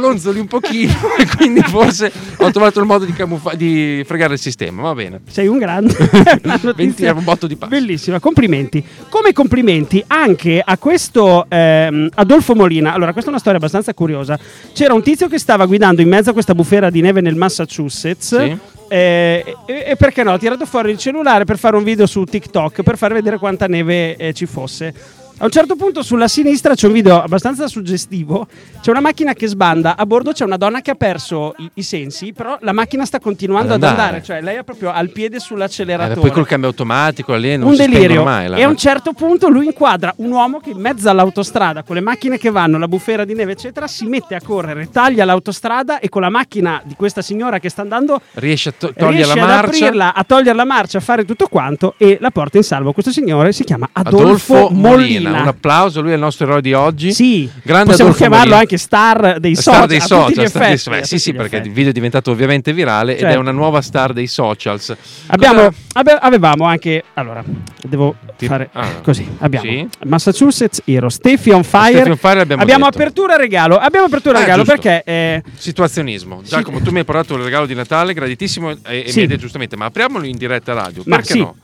sballonzoli 0.03 0.41
un 0.41 0.47
pochino 0.47 0.93
e 1.17 1.27
quindi 1.37 1.63
forse 1.63 2.11
ho 2.37 2.51
trovato 2.51 2.81
il 2.81 2.87
modo 2.87 3.05
di, 3.05 3.13
camuffa- 3.13 3.55
di 3.55 4.03
fregare 4.05 4.35
il 4.35 4.41
sistema. 4.41 4.83
Va 4.83 4.95
bene. 4.95 5.21
Sei 5.31 5.47
un 5.47 5.59
grande. 5.59 5.95
Una 6.43 6.59
notizia 6.61 7.13
20 7.13 7.19
un 7.19 7.25
botto 7.25 7.47
di 7.47 7.57
passi. 7.57 7.71
Bellissima, 7.71 8.19
complimenti. 8.19 8.85
Come 9.09 9.33
complimenti 9.33 10.03
anche 10.09 10.61
a 10.65 10.77
questo 10.77 11.47
ehm, 11.49 12.09
Adolfo 12.15 12.55
Molina. 12.55 12.93
Allora, 12.93 13.13
questa 13.13 13.31
è 13.31 13.33
una 13.33 13.41
storia 13.41 13.59
abbastanza 13.59 13.95
curiosa. 13.95 14.39
C'era 14.73 14.95
un 14.95 15.03
tizio 15.03 15.29
che 15.29 15.39
stava 15.39 15.67
guidando 15.67 16.03
in 16.03 16.09
mezzo 16.09 16.31
a 16.31 16.33
questa 16.33 16.55
bufera 16.55 16.91
di 16.91 17.01
neve 17.01 17.21
nel 17.21 17.37
Massachusetts. 17.37 18.37
Sì. 18.37 18.59
eh, 18.89 19.57
e, 19.67 19.85
e 19.87 19.97
perché 19.97 20.23
no? 20.23 20.33
Ha 20.33 20.39
tirato 20.39 20.67
fuori 20.67 20.91
il 20.91 20.99
cellulare 20.99 21.45
per 21.45 21.59
fare 21.59 21.77
un 21.77 21.85
video 21.85 22.07
su 22.07 22.25
TikTok 22.25 22.83
per 22.83 22.97
far 22.97 23.13
vedere 23.13 23.39
quanta 23.39 23.67
neve 23.67 24.17
eh, 24.17 24.33
ci 24.33 24.47
fosse. 24.47 25.21
A 25.39 25.47
un 25.47 25.51
certo 25.51 25.75
punto 25.75 26.03
sulla 26.05 26.29
sinistra 26.29 26.75
c'è 26.77 26.87
un 26.87 26.93
video 26.93 27.21
abbastanza 27.21 27.67
suggestivo. 27.67 28.47
C'è 28.81 28.91
una 28.91 29.01
macchina 29.01 29.33
che 29.33 29.49
sbanda, 29.49 29.97
a 29.97 30.07
bordo 30.07 30.31
c'è 30.31 30.45
una 30.45 30.57
donna 30.57 30.81
che 30.83 30.93
ha 30.93 30.95
perso 30.95 31.55
i, 31.59 31.69
i 31.75 31.83
sensi, 31.83 32.33
però 32.33 32.59
la 32.61 32.73
macchina 32.73 33.05
sta 33.05 33.19
continuando 33.19 33.75
Ad 33.75 33.83
ad 33.83 33.89
andare. 33.89 34.07
andare, 34.07 34.23
cioè 34.25 34.41
lei 34.41 34.57
è 34.59 34.63
proprio 34.63 34.93
al 34.93 35.11
piede 35.11 35.37
Eh, 35.37 35.41
sull'acceleratore 35.41 36.21
poi 36.21 36.31
col 36.31 36.47
cambio 36.47 36.69
automatico 36.69 37.35
lì 37.35 37.57
non 37.57 37.71
un 37.71 37.75
si 37.75 37.87
delirio. 37.89 38.23
mai. 38.23 38.47
là, 38.47 38.57
e 38.57 38.63
a 38.63 38.69
un 38.69 38.77
certo 38.77 39.15
punto 39.15 39.49
lui 39.49 39.67
inquadra 39.67 40.13
un 40.19 40.31
uomo 40.31 40.61
che 40.61 40.71
in 40.71 40.79
mezzo 40.79 41.09
all'autostrada, 41.11 41.83
con 41.83 41.97
le 41.97 42.03
macchine 42.03 42.39
che 42.39 42.51
vanno, 42.51 42.79
la 42.79 42.87
bufera 42.87 43.25
di 43.25 43.35
neve, 43.35 43.53
eccetera, 43.53 43.89
si 43.89 44.07
mette 44.07 44.37
a 44.37 44.41
correre, 44.41 44.91
taglia 44.93 45.25
l'autostrada 45.25 45.99
e 45.99 46.09
con 46.09 46.23
la 46.23 46.31
macchina 46.31 46.81
di 46.85 46.95
questa 46.95 47.21
signora 47.23 47.59
che 47.59 47.69
sta 47.69 47.83
andando 47.83 48.21
Riesce 48.35 48.69
a 48.69 48.75
to- 48.79 48.93
togliere 48.93 49.13
riesce 49.25 49.35
la 49.35 49.45
marcia. 49.45 49.67
aprirla, 49.87 50.15
a 50.15 50.23
togliere 50.23 50.55
la 50.57 50.65
marcia, 50.65 50.99
a 50.99 51.01
fare 51.01 51.25
tutto 51.25 51.49
quanto 51.49 51.95
e 51.97 52.19
la 52.21 52.31
porta 52.31 52.59
in 52.59 52.63
salvo. 52.65 52.93
Questo 52.93 53.11
signore 53.11 53.51
si 53.53 53.65
chiama 53.65 53.89
Adolfo, 53.93 54.23
Adolfo 54.55 54.69
Molina. 54.71 54.91
Molina. 54.93 55.22
Un 55.31 55.47
applauso, 55.49 56.01
lui 56.01 56.11
è 56.11 56.15
il 56.15 56.21
nostro 56.21 56.47
eroe 56.47 56.61
di 56.61 56.73
oggi. 56.73 57.13
Sì, 57.13 57.49
Grande 57.63 57.91
possiamo 57.91 58.11
Adolfo 58.11 58.17
chiamarlo 58.19 58.45
Molina. 58.45 58.59
anche 58.61 58.77
star 58.79 59.39
dei 59.41 59.55
Star 59.55 59.75
social. 59.75 59.87
dei 59.89 59.97
a 59.99 60.01
tutti 60.01 60.15
social, 60.35 60.49
star 60.49 60.67
dei- 60.67 61.01
beh, 61.01 61.07
sì, 61.07 61.19
sì, 61.19 61.33
perché 61.33 61.57
effetti. 61.57 61.69
il 61.69 61.75
video 61.75 61.91
è 61.91 61.93
diventato 61.93 62.31
ovviamente 62.31 62.73
virale 62.73 63.13
ed 63.13 63.19
Certo. 63.21 63.35
è 63.35 63.39
una 63.39 63.51
nuova 63.53 63.81
star 63.81 64.13
dei 64.13 64.27
socials. 64.27 64.95
Abbiamo, 65.27 65.71
Cosa- 65.93 66.19
avevamo 66.21 66.65
anche. 66.67 67.05
Allora, 67.15 67.43
devo 67.87 68.15
Ti- 68.37 68.47
fare 68.47 68.69
ah. 68.73 69.01
così. 69.03 69.27
Abbiamo 69.39 69.67
Sì. 69.71 69.89
Massachusetts 70.05 70.83
Hero, 70.85 71.09
Steffi 71.09 71.51
on 71.51 71.63
Fire. 71.65 71.93
Steffi 71.93 72.11
on 72.11 72.17
Fire 72.17 72.41
abbiamo 72.41 72.65
detto. 72.65 72.85
apertura 72.87 73.37
regalo. 73.37 73.77
Abbiamo 73.79 74.07
apertura 74.07 74.39
Ah, 74.39 74.41
regalo 74.41 74.63
giusto. 74.65 74.81
perché. 74.81 75.03
eh, 75.05 75.43
Situazionismo. 75.57 76.43
Giacomo, 76.45 76.81
tu 76.81 76.91
mi 76.91 76.99
hai 76.99 77.05
portato 77.05 77.35
il 77.37 77.43
regalo 77.43 77.67
di 77.67 77.75
Natale, 77.75 78.13
graditissimo, 78.15 78.71
e, 78.71 78.77
e 78.87 79.05
Sì. 79.09 79.17
mi 79.17 79.23
hai 79.23 79.27
detto 79.29 79.41
giustamente, 79.41 79.77
ma 79.77 79.87
apriamolo 79.87 80.25
in 80.27 80.37
diretta 80.37 80.73
radio. 80.73 81.03
Ma 81.07 81.17
perché 81.17 81.33
sì. 81.33 81.39
no? 81.41 81.57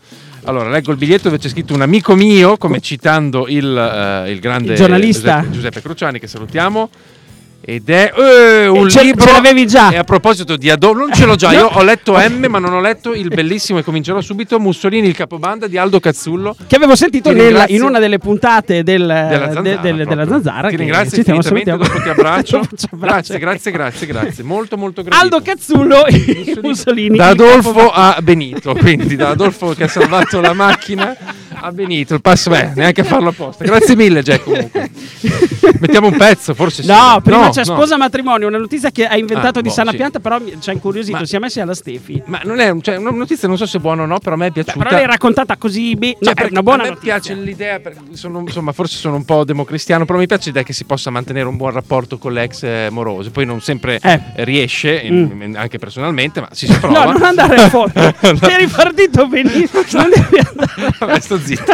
Allora, 0.48 0.70
leggo 0.70 0.92
il 0.92 0.96
biglietto 0.96 1.24
dove 1.24 1.36
c'è 1.36 1.50
scritto 1.50 1.74
un 1.74 1.82
amico 1.82 2.14
mio, 2.14 2.56
come 2.56 2.80
citando 2.80 3.48
il, 3.48 3.66
eh, 3.66 4.30
il 4.30 4.40
grande 4.40 4.72
Il 4.72 4.78
giornalista. 4.78 5.34
Giuseppe, 5.40 5.52
Giuseppe 5.52 5.82
Cruciani, 5.82 6.18
che 6.18 6.26
salutiamo. 6.26 6.88
Ed 7.60 7.90
è 7.90 8.12
eh, 8.16 8.66
un 8.66 8.88
ce- 8.88 9.02
libro. 9.02 9.26
ce 9.26 9.32
l'avevi 9.32 9.66
già. 9.66 9.90
E 9.90 9.96
a 9.98 10.04
proposito 10.04 10.56
di 10.56 10.70
Adolfo, 10.70 11.00
non 11.00 11.12
ce 11.12 11.26
l'ho 11.26 11.34
già. 11.34 11.52
Io 11.58 11.66
ho 11.66 11.82
letto 11.82 12.14
M, 12.16 12.46
ma 12.48 12.58
non 12.58 12.72
ho 12.72 12.80
letto 12.80 13.12
il 13.12 13.28
bellissimo, 13.28 13.78
e 13.78 13.82
comincerò 13.82 14.20
subito. 14.22 14.58
Mussolini, 14.58 15.08
il 15.08 15.14
capobanda 15.16 15.66
di 15.66 15.76
Aldo 15.76 16.00
Cazzullo. 16.00 16.56
Che 16.66 16.76
avevo 16.76 16.96
sentito 16.96 17.28
Ti 17.30 17.34
nella- 17.34 17.66
in 17.68 17.82
una 17.82 17.98
delle 17.98 18.18
puntate 18.18 18.82
del- 18.82 19.00
Della 19.06 19.26
de- 19.26 19.52
zanzara, 19.52 19.60
del- 19.60 19.96
della 19.96 20.04
proprio. 20.04 20.26
zanzara. 20.28 20.68
Ti 20.70 20.76
ringrazio 20.76 21.18
infinitamente, 21.18 21.70
dopo 21.72 22.00
ti 22.00 22.08
abbraccio. 22.08 22.60
Grazie, 22.92 23.38
grazie, 23.38 23.70
grazie, 23.72 24.06
grazie. 24.06 24.44
Molto, 24.44 24.76
molto 24.78 25.02
gradito. 25.02 25.22
Aldo 25.22 25.42
Cazzullo 25.42 26.06
e 26.06 26.56
Mussolini. 26.62 27.16
Da 27.18 27.28
Adolfo 27.28 27.90
a 27.90 28.18
Benito, 28.22 28.74
quindi 28.76 29.14
da 29.16 29.30
Adolfo 29.30 29.74
che 29.74 29.84
ha 29.84 29.88
salvato 29.88 30.40
la 30.40 30.52
macchina 30.54 31.14
a 31.60 31.72
Benito. 31.72 32.14
Il 32.14 32.20
passo, 32.20 32.50
beh, 32.50 32.72
neanche 32.74 33.00
a 33.02 33.04
farlo 33.04 33.28
apposta. 33.30 33.64
Grazie 33.64 33.96
mille, 33.96 34.22
Jack. 34.22 34.42
Comunque. 34.44 34.90
Mettiamo 35.80 36.08
un 36.08 36.16
pezzo, 36.16 36.54
forse 36.54 36.82
sì. 36.82 36.88
No, 36.88 37.20
prima 37.22 37.44
No, 37.44 37.50
c'è 37.50 37.58
no. 37.64 37.74
sposa 37.74 37.96
matrimonio, 37.96 38.48
una 38.48 38.58
notizia 38.58 38.90
che 38.90 39.06
hai 39.06 39.20
inventato 39.20 39.58
Ah, 39.58 39.62
di 39.62 39.68
boh, 39.68 39.74
sana 39.74 39.90
sì. 39.90 39.96
pianta, 39.96 40.18
però 40.20 40.38
mi- 40.40 40.56
ci 40.60 40.70
ha 40.70 40.72
incuriosito, 40.72 41.18
Ma- 41.18 41.24
si 41.24 41.36
è 41.36 41.38
messi 41.38 41.60
alla 41.60 41.74
Stefi. 41.74 42.20
Ma 42.26 42.40
non 42.44 42.58
è 42.60 42.74
cioè, 42.80 42.96
una 42.96 43.10
notizia, 43.10 43.46
non 43.48 43.56
so 43.56 43.66
se 43.66 43.78
è 43.78 43.80
buona 43.80 44.02
o 44.02 44.06
no, 44.06 44.18
però 44.18 44.34
a 44.34 44.38
me 44.38 44.46
è 44.46 44.48
Beh, 44.48 44.62
piaciuta. 44.64 44.84
però 44.84 44.96
l'hai 44.96 45.06
raccontata 45.06 45.56
così 45.56 45.94
bene. 45.94 46.14
Cioè, 46.14 46.24
no, 46.24 46.30
è 46.30 46.34
perché 46.34 46.50
una 46.52 46.62
buona 46.62 46.82
a 46.82 46.84
me 46.86 46.90
notizia. 46.94 47.12
piace 47.14 47.34
l'idea, 47.34 47.78
perché 47.80 48.00
sono, 48.12 48.40
insomma, 48.40 48.72
forse 48.72 48.96
sono 48.96 49.16
un 49.16 49.24
po' 49.24 49.44
democristiano, 49.44 50.04
però 50.04 50.18
mi 50.18 50.26
piace 50.26 50.46
l'idea 50.48 50.62
che 50.62 50.72
si 50.72 50.84
possa 50.84 51.10
mantenere 51.10 51.46
un 51.46 51.56
buon 51.56 51.72
rapporto 51.72 52.18
con 52.18 52.32
l'ex 52.32 52.62
eh, 52.64 52.88
moroso. 52.90 53.30
Poi 53.30 53.44
non 53.46 53.60
sempre 53.60 54.00
Eh. 54.02 54.20
riesce, 54.44 54.92
in- 55.02 55.38
in- 55.42 55.56
anche 55.56 55.78
personalmente, 55.78 56.40
ma 56.40 56.48
si, 56.52 56.66
prova. 56.80 57.04
No, 57.04 57.12
non 57.12 57.22
andare 57.22 57.54
a 57.56 57.68
fondo. 57.68 57.92
No. 57.94 58.12
Ti 58.38 58.50
eri 58.50 58.66
partito 58.66 59.26
benissimo. 59.28 59.82
Non 59.98 60.10
devi 60.14 60.38
andare. 60.44 60.94
Vabbè, 60.98 61.20
sto 61.20 61.38
zitto. 61.48 61.72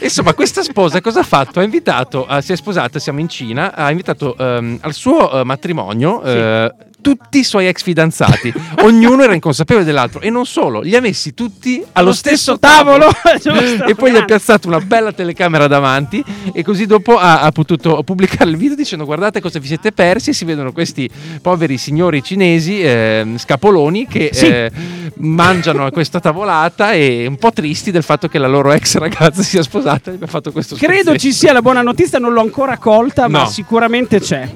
Insomma, 0.00 0.34
questa 0.34 0.62
sposa 0.62 1.00
cosa 1.00 1.20
ha 1.20 1.24
fatto? 1.24 1.60
Ha 1.60 1.62
invitato, 1.62 2.26
eh, 2.28 2.42
si 2.42 2.52
è 2.52 2.56
sposata, 2.56 2.98
siamo 2.98 3.20
in 3.20 3.28
Cina, 3.28 3.74
ha 3.74 3.90
invitato 3.90 4.36
ehm, 4.36 4.78
al 4.80 4.92
suo 4.92 5.40
eh, 5.40 5.44
matrimonio 5.44 6.22
eh, 6.22 6.74
tutti 7.06 7.38
i 7.38 7.44
suoi 7.44 7.68
ex 7.68 7.82
fidanzati. 7.84 8.52
Ognuno 8.82 9.22
era 9.22 9.32
inconsapevole 9.32 9.84
dell'altro 9.84 10.20
e 10.20 10.28
non 10.28 10.44
solo, 10.44 10.80
li 10.80 10.96
ha 10.96 11.00
messi 11.00 11.34
tutti 11.34 11.80
allo, 11.92 12.12
stesso 12.12 12.58
tavolo. 12.58 13.06
Giusto, 13.40 13.84
e 13.84 13.94
poi 13.94 14.10
gli 14.10 14.16
ha 14.16 14.24
piazzato 14.24 14.66
una 14.66 14.80
bella 14.80 15.12
telecamera 15.12 15.68
davanti 15.68 16.24
e 16.52 16.64
così 16.64 16.84
dopo 16.86 17.16
ha, 17.16 17.42
ha 17.42 17.52
potuto 17.52 18.02
pubblicare 18.02 18.50
il 18.50 18.56
video 18.56 18.74
dicendo 18.74 19.04
guardate 19.04 19.40
cosa 19.40 19.60
vi 19.60 19.68
siete 19.68 19.92
persi 19.92 20.30
e 20.30 20.32
si 20.32 20.44
vedono 20.44 20.72
questi 20.72 21.08
poveri 21.40 21.78
signori 21.78 22.24
cinesi 22.24 22.80
ehm, 22.82 23.38
scapoloni 23.38 24.08
che 24.08 24.30
Sì. 24.32 24.46
eh, 24.46 24.70
mangiano 25.18 25.86
a 25.86 25.92
questa 25.92 26.18
tavolata 26.18 26.92
e 26.92 27.26
un 27.26 27.36
po' 27.36 27.52
tristi 27.52 27.92
del 27.92 28.02
fatto 28.02 28.26
che 28.26 28.38
la 28.38 28.48
loro 28.48 28.72
ex 28.72 28.96
ragazza 28.96 29.42
sia 29.42 29.62
sposata 29.62 30.10
e 30.10 30.14
abbia 30.14 30.26
fatto 30.26 30.50
questo 30.50 30.74
Credo 30.74 30.92
scherzetto. 30.92 31.18
ci 31.18 31.32
sia 31.32 31.52
la 31.52 31.62
buona 31.62 31.82
notizia, 31.82 32.18
non 32.18 32.32
l'ho 32.32 32.40
ancora 32.40 32.78
colta, 32.78 33.28
ma 33.28 33.42
No. 33.42 33.46
sicuramente 33.48 34.18
c'è. 34.20 34.48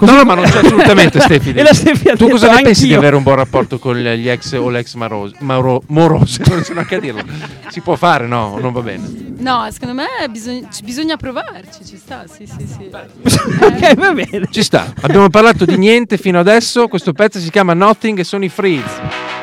No, 0.00 0.12
no, 0.16 0.24
ma 0.24 0.34
non 0.34 0.44
c'è 0.44 0.58
assolutamente 0.58 1.20
Steffi. 1.22 1.50
E 1.52 1.62
la 1.62 1.72
Steffi 1.74 2.08
ha 2.08 2.16
Tu 2.16 2.28
cosa 2.28 2.52
ne 2.54 2.62
pensi 2.62 2.86
di 2.86 2.94
avere 2.94 3.16
un 3.16 3.22
buon 3.22 3.36
rapporto 3.36 3.78
con 3.78 3.96
gli 3.96 4.28
ex 4.28 4.52
o 4.52 4.68
l'ex 4.68 4.94
maros- 4.94 5.32
mauro- 5.40 5.82
morose? 5.88 6.42
Non 6.48 6.62
so 6.62 6.72
neanche 6.72 6.96
a 6.96 7.00
dirlo. 7.00 7.22
Si 7.68 7.80
può 7.80 7.96
fare? 7.96 8.26
No, 8.26 8.58
non 8.60 8.72
va 8.72 8.80
bene. 8.80 9.30
No, 9.38 9.66
secondo 9.70 9.94
me 9.94 10.06
bisogna, 10.30 10.68
ci- 10.70 10.82
bisogna 10.84 11.16
provarci, 11.16 11.84
ci 11.84 11.96
sta, 11.96 12.24
sì, 12.32 12.46
sì, 12.46 12.66
sì. 12.66 12.88
ok, 12.92 13.94
va 13.94 14.12
bene. 14.12 14.48
Ci 14.50 14.62
sta. 14.62 14.92
Abbiamo 15.00 15.28
parlato 15.30 15.64
di 15.64 15.76
niente 15.76 16.16
fino 16.16 16.38
adesso. 16.38 16.88
Questo 16.88 17.12
pezzo 17.12 17.38
si 17.38 17.50
chiama 17.50 17.74
Nothing 17.74 18.18
e 18.18 18.24
sono 18.24 18.44
i 18.44 18.48
Freeze. 18.48 19.40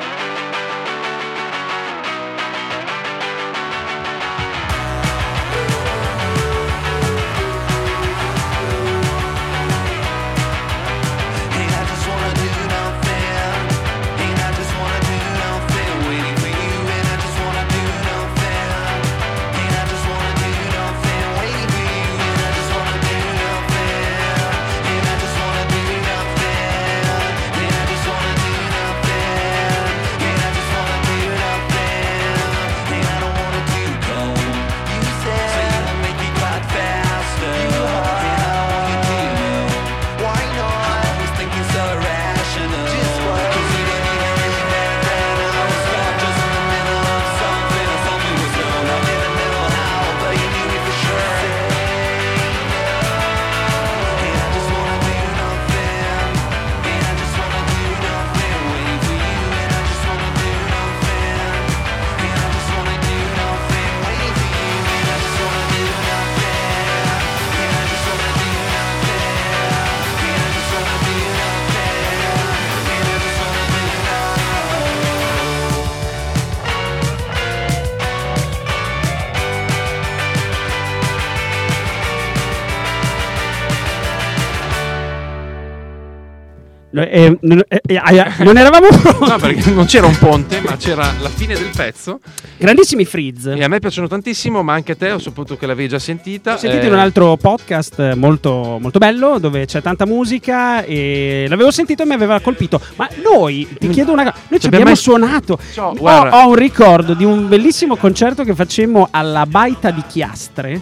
Eh, 87.01 87.37
non- 87.41 87.61
eh, 87.67 87.81
eh, 87.85 87.97
ah, 87.97 88.35
non 88.43 88.57
eravamo 88.57 88.87
pronti. 88.87 89.29
No, 89.29 89.37
perché 89.37 89.71
non 89.71 89.85
c'era 89.85 90.07
un 90.07 90.17
ponte, 90.17 90.61
ma 90.61 90.75
c'era 90.77 91.13
la 91.19 91.29
fine 91.29 91.53
del 91.55 91.69
pezzo. 91.75 92.19
Grandissimi 92.57 93.05
Frizz. 93.05 93.47
E 93.47 93.63
a 93.63 93.67
me 93.67 93.79
piacciono 93.79 94.07
tantissimo, 94.07 94.63
ma 94.63 94.73
anche 94.73 94.93
a 94.93 94.95
te 94.95 95.11
ho 95.11 95.19
saputo 95.19 95.55
che 95.57 95.65
l'avevi 95.65 95.87
già 95.89 95.99
sentita. 95.99 96.53
Ho 96.53 96.57
sentito 96.57 96.83
Eh, 96.83 96.87
in 96.87 96.93
un 96.93 96.99
altro 96.99 97.37
podcast 97.37 98.13
molto, 98.13 98.77
molto 98.79 98.99
bello 98.99 99.37
dove 99.39 99.65
c'è 99.65 99.81
tanta 99.81 100.05
musica 100.05 100.83
e 100.83 101.45
l'avevo 101.47 101.71
sentito 101.71 102.03
e 102.03 102.05
mi 102.05 102.13
aveva 102.13 102.39
colpito. 102.39 102.79
Ma 102.95 103.07
noi, 103.23 103.67
ti 103.79 103.87
chiedo 103.89 104.11
una 104.11 104.23
cosa, 104.23 104.35
noi 104.49 104.59
ci 104.59 104.65
abbiamo 104.67 104.85
mai- 104.85 104.95
suonato. 104.95 105.57
Ciao, 105.73 105.93
Ho, 105.97 106.27
ho 106.29 106.47
un 106.49 106.55
ricordo 106.55 107.13
di 107.13 107.23
un 107.23 107.47
bellissimo 107.47 107.95
concerto 107.95 108.43
che 108.43 108.53
facemmo 108.55 109.07
alla 109.11 109.45
Baita 109.45 109.91
di 109.91 110.03
Chiastre. 110.07 110.81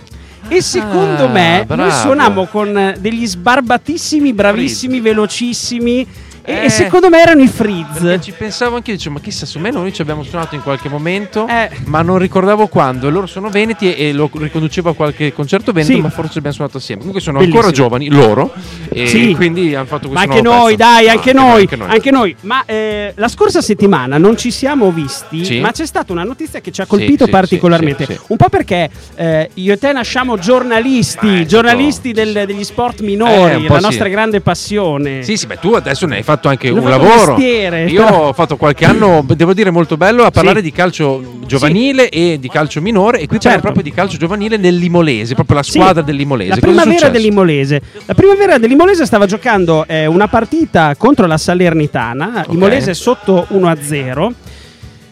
E 0.50 0.62
secondo 0.62 1.26
Ah, 1.26 1.30
me 1.30 1.58
noi 1.58 1.66
bravo. 1.78 1.92
suonammo 1.92 2.46
con 2.46 2.78
eh, 2.78 2.96
degli 3.00 3.26
sbarbatissimi, 3.28 4.34
bravissimi, 4.34 5.00
velocissimi. 5.02 6.08
E, 6.50 6.54
Eh, 6.54 6.64
e 6.64 6.70
secondo 6.70 7.10
me 7.10 7.20
erano 7.22 7.42
i 7.42 7.48
Frizz. 7.50 8.20
ci 8.22 8.32
pensavo 8.32 8.78
anche 8.78 8.92
io, 8.92 8.96
dicevo, 8.96 9.16
ma 9.16 9.22
chissà, 9.22 9.46
su 9.46 9.60
me 9.60 9.70
noi 9.70 9.92
ci 9.92 10.02
abbiamo 10.02 10.24
suonato 10.24 10.56
in 10.56 10.62
qualche 10.64 10.88
momento, 10.88 11.46
Eh. 11.46 11.70
ma 11.88 12.02
non 12.02 12.18
ricordavo 12.20 12.68
quando. 12.68 13.10
E 13.10 13.12
loro 13.12 13.26
sono 13.26 13.50
veneti 13.50 13.94
e, 13.94 14.08
e 14.08 14.14
lo 14.14 14.30
riconducevo 14.34 14.92
a 14.92 14.96
qualche 14.96 15.34
concerto 15.34 15.74
veneto, 15.74 15.94
Sì. 15.96 16.00
ma 16.00 16.10
forse 16.10 16.38
abbiamo 16.38 16.56
suonato 16.56 16.78
assieme. 16.78 17.00
Comunque 17.02 17.22
sono 17.22 17.40
Bellissimo. 17.40 17.60
ancora 17.60 17.76
giovani, 17.76 18.08
loro, 18.10 18.54
e 18.88 19.08
Sì. 19.08 19.34
quindi 19.36 19.76
hanno 19.76 19.88
fatto 19.88 20.08
Ma 20.08 20.14
questo 20.22 20.32
anche 20.32 20.42
nuovo 20.42 20.62
noi, 20.62 20.76
pezzo. 20.78 20.90
dai, 20.90 21.08
Ah, 21.10 21.12
anche 21.12 21.34
noi, 21.34 21.62
anche 21.62 21.76
noi. 21.76 21.90
anche 21.92 22.12
noi. 22.12 22.36
Ma 22.42 22.64
eh, 22.66 23.12
la 23.18 23.28
scorsa 23.28 23.62
settimana 23.62 24.18
non 24.18 24.38
ci 24.38 24.50
siamo 24.50 24.90
visti, 24.94 25.44
Sì. 25.44 25.60
ma 25.60 25.72
c'è 25.74 25.86
stata 25.86 26.14
una 26.14 26.24
notizia 26.24 26.62
che 26.62 26.72
ci 26.72 26.80
ha 26.80 26.86
colpito 26.86 27.26
sì, 27.26 27.30
particolarmente. 27.32 28.08
Un 28.28 28.38
po' 28.38 28.48
perché 28.48 28.90
eh, 29.16 29.50
io 29.56 29.74
e 29.74 29.78
te 29.78 29.92
nasciamo 29.92 30.38
giornalisti, 30.38 31.26
Ma 31.28 31.44
giornalisti 31.46 32.14
del- 32.14 32.44
degli 32.46 32.64
sport 32.64 33.02
Eh, 33.02 33.04
minori, 33.04 33.66
po' 33.66 33.74
la 33.74 33.80
nostra 33.82 34.08
grande 34.08 34.40
passione. 34.40 35.24
Sì, 35.24 35.36
sì, 35.36 35.46
beh, 35.46 35.60
tu 35.60 35.74
adesso 35.74 36.06
ne 36.06 36.16
hai 36.16 36.24
fatto 36.24 36.36
anche 36.44 36.70
Ne 36.72 36.78
ho 36.80 36.82
un 36.82 36.88
fatto 36.90 37.02
un 37.02 37.08
lavoro. 37.08 37.32
mestiere, 37.36 37.86
Io 37.90 38.06
ho 38.06 38.34
fatto 38.34 38.58
qualche 38.58 38.86
anno, 38.86 39.24
devo 39.28 39.54
dire, 39.54 39.70
molto 39.72 39.98
bello 39.98 40.24
a 40.24 40.32
parlare 40.32 40.58
Sì. 40.60 40.64
di 40.66 40.72
calcio 40.72 41.40
giovanile 41.46 42.10
e 42.10 42.38
di 42.40 42.50
calcio 42.50 42.82
minore. 42.82 43.18
E 43.20 43.26
qui 43.28 43.40
Certo. 43.40 43.48
parliamo 43.50 43.62
proprio 43.62 43.84
di 43.84 43.92
calcio 43.92 44.18
giovanile 44.18 44.58
nel 44.58 44.76
Limolese, 44.76 45.34
proprio 45.34 45.58
la 45.58 45.64
Sì, 45.64 45.72
squadra 45.72 46.02
del 46.02 46.16
Limolese. 46.16 46.50
La 46.52 46.56
primavera 46.58 46.92
successo? 46.92 47.12
dell'Imolese. 47.12 47.82
La 48.06 48.14
primavera 48.14 48.58
dell'Imolese 48.58 49.06
stava 49.06 49.26
giocando 49.26 49.86
eh, 49.88 50.06
una 50.06 50.28
partita 50.28 50.96
contro 50.98 51.26
la 51.26 51.38
Salernitana. 51.38 52.44
Ok. 52.46 52.54
Imolese 52.54 52.94
sotto 52.94 53.48
1-0. 53.52 54.32